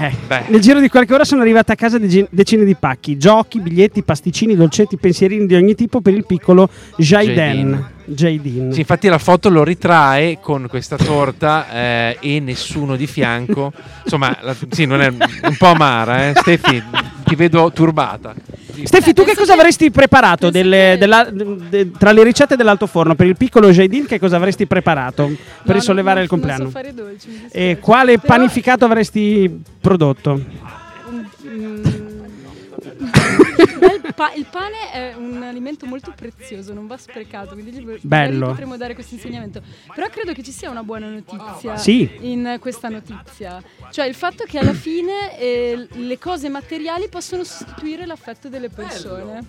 Eh. 0.00 0.44
Nel 0.48 0.60
giro 0.60 0.78
di 0.78 0.88
qualche 0.88 1.12
ora 1.12 1.24
sono 1.24 1.42
arrivate 1.42 1.72
a 1.72 1.74
casa 1.74 1.98
decine 1.98 2.64
di 2.64 2.76
pacchi, 2.76 3.16
giochi, 3.16 3.60
biglietti, 3.60 4.02
pasticcini, 4.02 4.54
dolcetti, 4.54 4.96
pensierini 4.96 5.46
di 5.46 5.54
ogni 5.56 5.74
tipo 5.74 6.00
per 6.00 6.14
il 6.14 6.24
piccolo 6.24 6.68
Jaden. 6.96 7.96
Jaden. 8.04 8.72
Sì, 8.72 8.80
infatti 8.80 9.08
la 9.08 9.18
foto 9.18 9.50
lo 9.50 9.64
ritrae 9.64 10.38
con 10.40 10.66
questa 10.68 10.96
torta 10.96 11.70
eh, 11.70 12.16
e 12.20 12.40
nessuno 12.40 12.96
di 12.96 13.06
fianco. 13.06 13.72
Insomma, 14.04 14.36
la- 14.40 14.56
sì, 14.70 14.86
non 14.86 15.00
è 15.00 15.08
un 15.08 15.56
po' 15.58 15.66
amara, 15.66 16.28
eh. 16.28 16.32
Stefi, 16.36 16.82
ti 17.24 17.34
vedo 17.34 17.70
turbata. 17.72 18.34
Sì. 18.80 18.86
Stefi, 18.86 19.12
tu 19.12 19.24
che 19.24 19.34
cosa 19.34 19.54
avresti 19.54 19.90
preparato 19.90 20.50
delle- 20.50 20.92
che- 20.92 20.98
della- 20.98 21.28
de- 21.32 21.90
tra 21.98 22.12
le 22.12 22.22
ricette 22.22 22.54
dell'alto 22.56 22.86
forno 22.86 23.14
per 23.14 23.26
il 23.26 23.36
piccolo 23.36 23.70
Jaden? 23.70 24.06
Che 24.06 24.18
cosa 24.18 24.36
avresti 24.36 24.66
preparato 24.66 25.26
per 25.26 25.36
No, 25.64 25.72
risollevare 25.72 26.14
non- 26.16 26.22
il 26.24 26.28
compleanno? 26.28 26.62
Non 26.64 26.72
so 26.72 26.78
fare 26.78 26.94
dolci. 26.94 27.28
e 27.50 27.78
quale 27.80 28.18
Però- 28.18 28.34
panificato 28.34 28.84
avresti 28.84 29.62
prodotto? 29.80 30.40
Mm. 31.46 31.97
Il, 33.08 34.14
pa- 34.14 34.32
il 34.34 34.46
pane 34.50 34.90
è 34.92 35.14
un 35.16 35.42
alimento 35.42 35.86
molto 35.86 36.12
prezioso, 36.14 36.72
non 36.72 36.86
va 36.86 36.96
sprecato, 36.96 37.52
quindi 37.54 37.72
gli- 37.72 37.98
Bello. 38.02 38.48
potremmo 38.48 38.76
dare 38.76 38.94
questo 38.94 39.14
insegnamento. 39.14 39.60
Però 39.94 40.08
credo 40.08 40.32
che 40.32 40.42
ci 40.42 40.52
sia 40.52 40.70
una 40.70 40.82
buona 40.82 41.08
notizia 41.08 41.76
Sì. 41.76 42.08
in 42.20 42.56
questa 42.60 42.88
notizia, 42.88 43.62
cioè 43.90 44.06
il 44.06 44.14
fatto 44.14 44.44
che 44.46 44.58
alla 44.58 44.72
fine 44.74 45.38
eh, 45.38 45.86
le 45.90 46.18
cose 46.18 46.48
materiali 46.48 47.08
possono 47.08 47.44
sostituire 47.44 48.06
l'affetto 48.06 48.48
delle 48.48 48.68
persone. 48.68 49.24
Bello, 49.24 49.46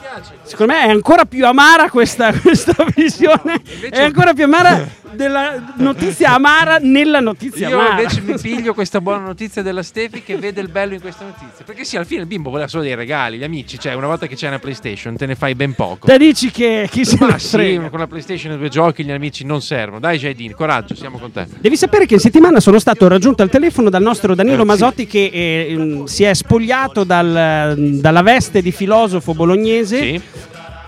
piace. 0.00 0.32
Secondo 0.42 0.72
me 0.72 0.84
è 0.84 0.90
ancora 0.90 1.24
più 1.24 1.46
amara 1.46 1.88
questa, 1.90 2.32
questa 2.32 2.74
visione. 2.94 3.60
È 3.90 4.02
ancora 4.02 4.32
più 4.34 4.44
amara 4.44 4.86
della 5.12 5.74
notizia 5.76 6.32
amara 6.32 6.78
nella 6.80 7.20
notizia 7.20 7.68
Io 7.68 7.78
amara. 7.78 8.00
invece 8.00 8.20
mi 8.22 8.34
piglio 8.40 8.72
questa 8.72 9.00
buona 9.00 9.24
notizia 9.24 9.60
della 9.62 9.82
Stefi 9.82 10.22
che 10.22 10.36
vede 10.36 10.60
il 10.60 10.68
bello 10.68 10.94
in 10.94 11.00
questa 11.00 11.24
notizia. 11.24 11.64
Perché 11.64 11.84
sì, 11.84 11.96
alla 11.96 12.04
fine 12.04 12.22
il 12.22 12.26
bimbo 12.26 12.50
voleva 12.50 12.68
solo 12.68 12.82
dei 12.82 12.94
regali, 12.94 13.38
gli 13.38 13.44
amici, 13.44 13.78
cioè 13.78 13.92
una 13.94 14.06
volta 14.06 14.26
che 14.26 14.34
c'è 14.36 14.48
una 14.48 14.58
PlayStation 14.58 15.16
te 15.16 15.26
ne 15.26 15.34
fai 15.34 15.54
ben 15.54 15.74
poco. 15.74 16.06
Te 16.06 16.18
dici 16.18 16.50
che 16.50 16.88
chi 16.90 17.04
se 17.04 17.16
Ma 17.20 17.38
sì, 17.38 17.80
con 17.90 17.98
la 17.98 18.06
PlayStation 18.06 18.52
e 18.52 18.56
due 18.58 18.68
giochi 18.68 19.04
gli 19.04 19.10
amici 19.10 19.44
non 19.44 19.60
servono. 19.60 20.00
Dai 20.00 20.18
Jaidin, 20.18 20.54
coraggio, 20.54 20.94
siamo 20.94 21.18
con 21.18 21.30
te. 21.32 21.46
Devi 21.60 21.76
sapere 21.76 22.06
che 22.06 22.14
in 22.14 22.20
settimana 22.20 22.60
sono 22.60 22.78
stato 22.78 23.06
raggiunto 23.08 23.42
al 23.42 23.50
telefono 23.50 23.90
dal 23.90 24.02
nostro 24.02 24.34
Danilo 24.34 24.56
Eh, 24.56 24.60
sì. 24.60 24.66
Masotti 24.66 25.06
che 25.06 25.24
eh, 25.32 26.02
si 26.06 26.24
è 26.24 26.32
spogliato 26.34 27.04
dal- 27.04 27.76
dalla 28.00 28.22
veste 28.22 28.62
di 28.62 28.72
filosofo 28.72 29.11
bolognese 29.20 29.98
Sì. 30.00 30.22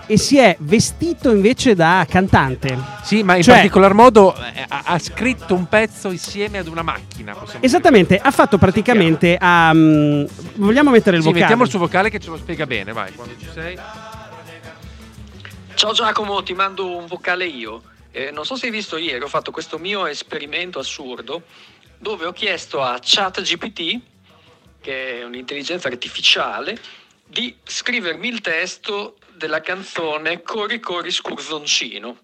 e 0.07 0.17
si 0.17 0.37
è 0.37 0.55
vestito 0.59 1.31
invece 1.31 1.73
da 1.75 2.05
cantante. 2.09 2.77
Sì, 3.03 3.23
ma 3.23 3.35
in 3.35 3.43
Cioè- 3.43 3.55
particolar 3.55 3.93
modo 3.93 4.35
eh, 4.35 4.65
ha, 4.67 4.83
ha 4.85 4.99
scritto 4.99 5.53
un 5.53 5.67
pezzo 5.67 6.09
insieme 6.11 6.57
ad 6.59 6.67
una 6.67 6.81
macchina. 6.83 7.35
Esattamente, 7.59 8.17
ha 8.17 8.31
fatto 8.31 8.57
praticamente 8.57 9.37
mm, 9.41 10.25
vogliamo 10.55 10.91
mettere 10.91 11.17
il 11.17 11.21
dire. 11.23 11.33
Sì, 11.33 11.39
vocale? 11.39 11.39
mettiamo 11.39 11.63
il 11.63 11.69
suo 11.69 11.79
vocale 11.79 12.09
che 12.09 12.19
ce 12.19 12.29
lo 12.29 12.37
spiega 12.37 12.65
bene, 12.65 12.91
vai, 12.93 13.13
quando 13.13 13.33
ci 13.39 13.47
sei. 13.53 13.77
Ciao 15.75 15.91
Giacomo, 15.91 16.41
ti 16.43 16.53
mando 16.53 16.95
un 16.97 17.05
vocale 17.05 17.45
io. 17.45 17.81
Eh, 18.11 18.31
non 18.31 18.45
so 18.45 18.55
se 18.55 18.67
hai 18.67 18.71
visto 18.71 18.95
ieri, 18.97 19.21
ho 19.21 19.27
fatto 19.27 19.51
questo 19.51 19.77
mio 19.77 20.05
esperimento 20.07 20.79
assurdo 20.79 21.43
dove 21.97 22.25
ho 22.25 22.31
chiesto 22.31 22.81
a 22.81 22.97
ChatGPT, 23.01 23.99
che 24.79 25.19
è 25.19 25.23
un'intelligenza 25.25 25.89
artificiale, 25.89 26.77
di 27.35 27.53
scrivermi 27.61 28.29
il 28.29 28.39
testo 28.39 29.17
della 29.33 29.59
canzone 29.59 30.41
Corri 30.41 30.79
Corri 30.79 31.11
Scurzoncino. 31.11 32.19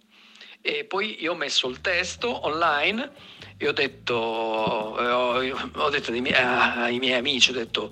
E 0.61 0.85
poi 0.85 1.21
io 1.21 1.33
ho 1.33 1.35
messo 1.35 1.67
il 1.67 1.81
testo 1.81 2.45
online 2.45 3.11
e 3.57 3.67
ho 3.67 3.73
detto, 3.73 4.97
eh, 4.97 5.51
ho, 5.51 5.89
detto 5.89 6.11
ai 6.11 6.21
miei, 6.21 6.33
ai 6.33 6.97
miei 6.99 7.17
amici, 7.17 7.49
ho 7.49 7.53
detto 7.53 7.91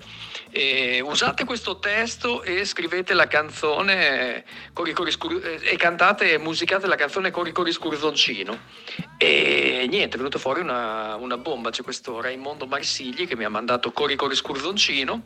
eh, 0.50 1.00
usate 1.00 1.44
questo 1.44 1.78
testo 1.78 2.42
e 2.42 2.64
scrivete 2.64 3.12
la 3.12 3.26
canzone 3.26 4.44
Corri 4.72 4.94
Corri 4.94 5.10
Scur- 5.10 5.44
eh, 5.44 5.60
e 5.62 5.76
cantate 5.76 6.32
e 6.32 6.38
musicate 6.38 6.86
la 6.86 6.96
canzone 6.96 7.30
Corri 7.30 7.52
Corri 7.52 7.72
Scurzoncino. 7.72 8.58
E 9.18 9.86
niente, 9.90 10.14
è 10.14 10.16
venuta 10.16 10.38
fuori 10.38 10.60
una, 10.60 11.16
una 11.16 11.36
bomba, 11.36 11.68
c'è 11.68 11.82
questo 11.82 12.18
Raimondo 12.22 12.66
Marsigli 12.66 13.26
che 13.26 13.36
mi 13.36 13.44
ha 13.44 13.50
mandato 13.50 13.92
Corri 13.92 14.16
Corri 14.16 14.36
Scurzoncino 14.36 15.24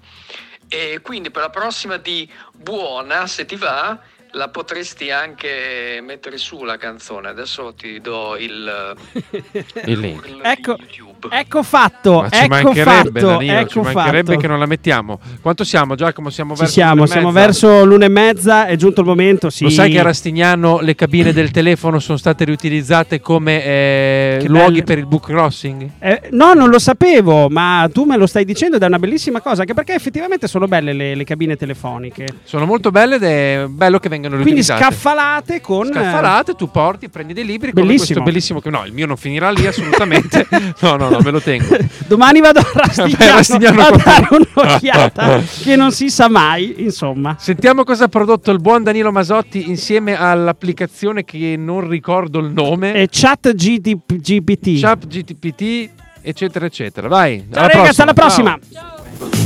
e 0.69 1.01
quindi 1.03 1.31
per 1.31 1.43
la 1.43 1.51
prossima 1.51 1.97
di 1.97 2.31
Buona, 2.53 3.27
se 3.27 3.45
ti 3.45 3.57
va, 3.57 3.99
la 4.35 4.49
potresti 4.49 5.11
anche 5.11 6.01
mettere 6.03 6.39
su 6.39 6.65
la 6.65 6.77
canzone. 6.77 7.29
Adesso 7.29 7.75
ti 7.75 8.01
do 8.01 8.37
il, 8.37 8.95
Il 9.87 9.99
link. 9.99 10.29
Ecco, 10.43 10.77
YouTube. 10.91 11.29
ecco 11.37 11.63
fatto, 11.63 12.23
Ma 12.23 12.29
ci 12.29 12.39
ecco 12.45 12.49
mancherebbe, 12.49 13.21
fatto, 13.21 13.27
Danilo, 13.33 13.59
ecco 13.59 13.69
ci 13.69 13.81
mancherebbe 13.81 14.27
fatto. 14.33 14.41
che 14.41 14.47
non 14.47 14.59
la 14.59 14.67
mettiamo. 14.67 15.21
Quanto 15.41 15.65
siamo, 15.65 15.95
Giacomo? 15.95 16.31
Siamo 16.31 16.55
Ci 16.55 16.61
verso 16.61 16.73
siamo, 16.75 16.95
l'una 16.95 17.05
e 17.05 17.09
siamo 17.09 17.31
mezza? 17.31 17.41
verso 17.47 17.85
l'una 17.85 18.05
e 18.05 18.09
mezza, 18.09 18.67
è 18.67 18.77
giunto 18.77 19.01
il 19.01 19.07
momento, 19.07 19.51
sì. 19.51 19.65
Lo 19.65 19.71
sai 19.71 19.91
che 19.91 20.01
a 20.01 20.03
Rastignano 20.03 20.81
le 20.81 20.95
cabine 20.95 21.33
del 21.33 21.51
telefono 21.51 21.99
sono 22.01 22.19
state 22.19 22.45
riutilizzate 22.45 23.21
come 23.21 23.65
eh, 23.65 24.45
luoghi 24.47 24.83
per 24.83 24.99
il 24.99 25.07
book 25.07 25.27
crossing? 25.27 25.91
Eh, 26.01 26.29
no, 26.33 26.53
non 26.55 26.69
lo 26.71 26.79
sapevo, 26.79 27.49
ma 27.49 27.89
tu 27.93 28.05
me 28.05 28.17
lo 28.17 28.27
stai 28.27 28.45
dicendo 28.45 28.77
ed 28.77 28.83
è 28.83 28.87
una 28.87 28.99
bellissima 28.99 29.41
cosa, 29.41 29.61
anche 29.61 29.75
perché 29.75 29.95
effettivamente 29.95 30.49
sono 30.49 30.67
belle 30.67 30.93
le, 30.93 31.15
le 31.15 31.25
cabine 31.25 31.57
telefoniche. 31.57 32.27
Sono 32.43 32.67
molto 32.67 32.91
belle 32.91 33.15
ed 33.17 33.23
è 33.23 33.65
bello 33.69 33.99
che 33.99 34.09
vengano 34.09 34.23
Quindi 34.29 34.45
riutilizzate. 34.45 34.83
scaffalate 34.83 35.61
con... 35.61 35.87
Scaffalate, 35.87 36.55
tu 36.55 36.71
porti, 36.71 37.09
prendi 37.09 37.33
dei 37.33 37.45
libri 37.45 37.73
come 37.73 37.87
Bellissimo. 37.87 38.07
questo 38.07 38.23
bellissimo 38.23 38.61
che 38.61 38.71
no, 38.71 38.85
il 38.85 38.93
mio 38.93 39.07
non 39.07 39.17
finirà 39.17 39.51
lì 39.51 39.67
assolutamente. 39.67 40.47
no, 40.81 40.97
no, 40.97 41.09
no, 41.09 41.21
me 41.21 41.31
lo 41.31 41.41
tengo. 41.41 41.77
Domani 42.07 42.41
vado 42.41 42.61
a 42.61 42.67
Rastignano, 42.75 43.17
Beh, 43.17 43.31
Rastignano 43.31 43.83
a 43.83 43.91
dare 43.97 44.29
un'occhiata 44.31 45.43
che 45.63 45.77
non 45.77 45.93
si 45.93 46.11
sa 46.11 46.29
mai, 46.29 46.75
insomma. 46.79 47.37
Sentiamo 47.39 47.85
cosa 47.85 48.05
ha 48.05 48.09
prodotto 48.09 48.51
il 48.51 48.61
buon 48.61 48.83
Danilo 48.83 49.13
Masotti 49.13 49.69
insieme 49.69 50.17
all'applicazione 50.17 51.25
che 51.25 51.57
non 51.57 51.89
ricordo 51.89 52.39
il 52.39 52.51
nome. 52.53 52.93
È 52.93 53.07
chat 53.11 53.55
GPT. 53.55 54.81
Chat 54.81 55.07
GTPT, 55.07 55.91
eccetera, 56.23 56.67
eccetera. 56.67 57.09
Vai. 57.09 57.47
Ciao 57.53 57.67
ragazzi, 57.67 58.01
alla 58.03 58.15
prossima. 58.15 58.59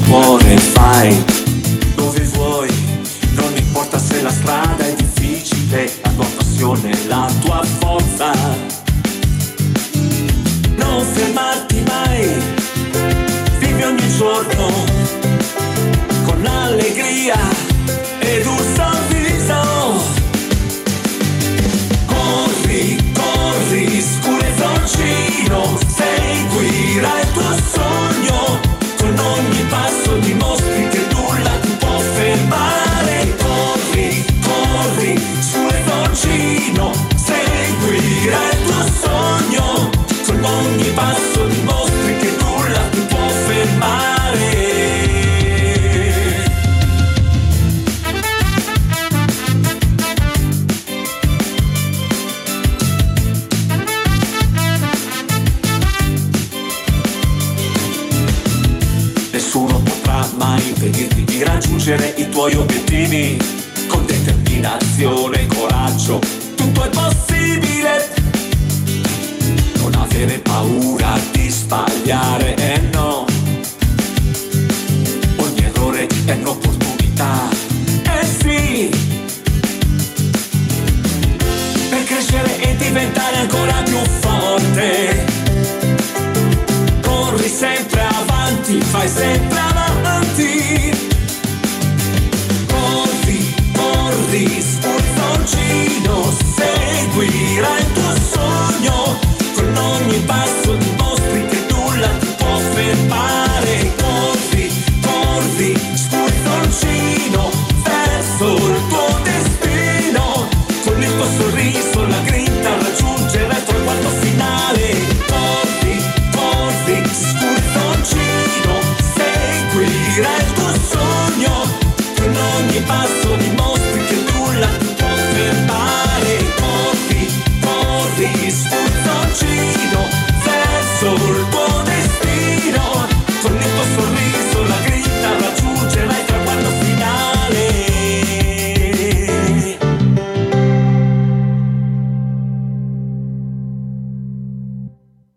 cuore 0.06 0.56
fai 0.56 1.46
importa 3.98 4.14
se 4.14 4.22
la 4.22 4.30
strada 4.30 4.86
è 4.86 4.94
difficile, 4.94 5.90
la 6.02 6.10
tua 6.10 6.26
passione, 6.36 7.06
la 7.06 7.30
tua 7.40 7.62
forza. 7.78 8.32
Non 10.76 11.04
fermarti 11.04 11.82
mai, 11.86 12.28
vivi 13.58 13.82
ogni 13.82 14.16
giorno 14.16 14.70
con 16.24 16.46
allegria 16.46 17.38
ed 18.20 18.46
un 18.46 18.62
sorriso. 18.74 20.16
Corri, 22.06 23.12
corri, 23.12 24.00
scurezzoncino, 24.00 25.78
seguirai 25.86 27.20
il 27.20 27.32
tuo 27.32 27.56
sogno. 27.72 28.60
Con 28.96 29.18
ogni 29.18 29.62
passo 29.68 30.07
vicino 36.28 37.17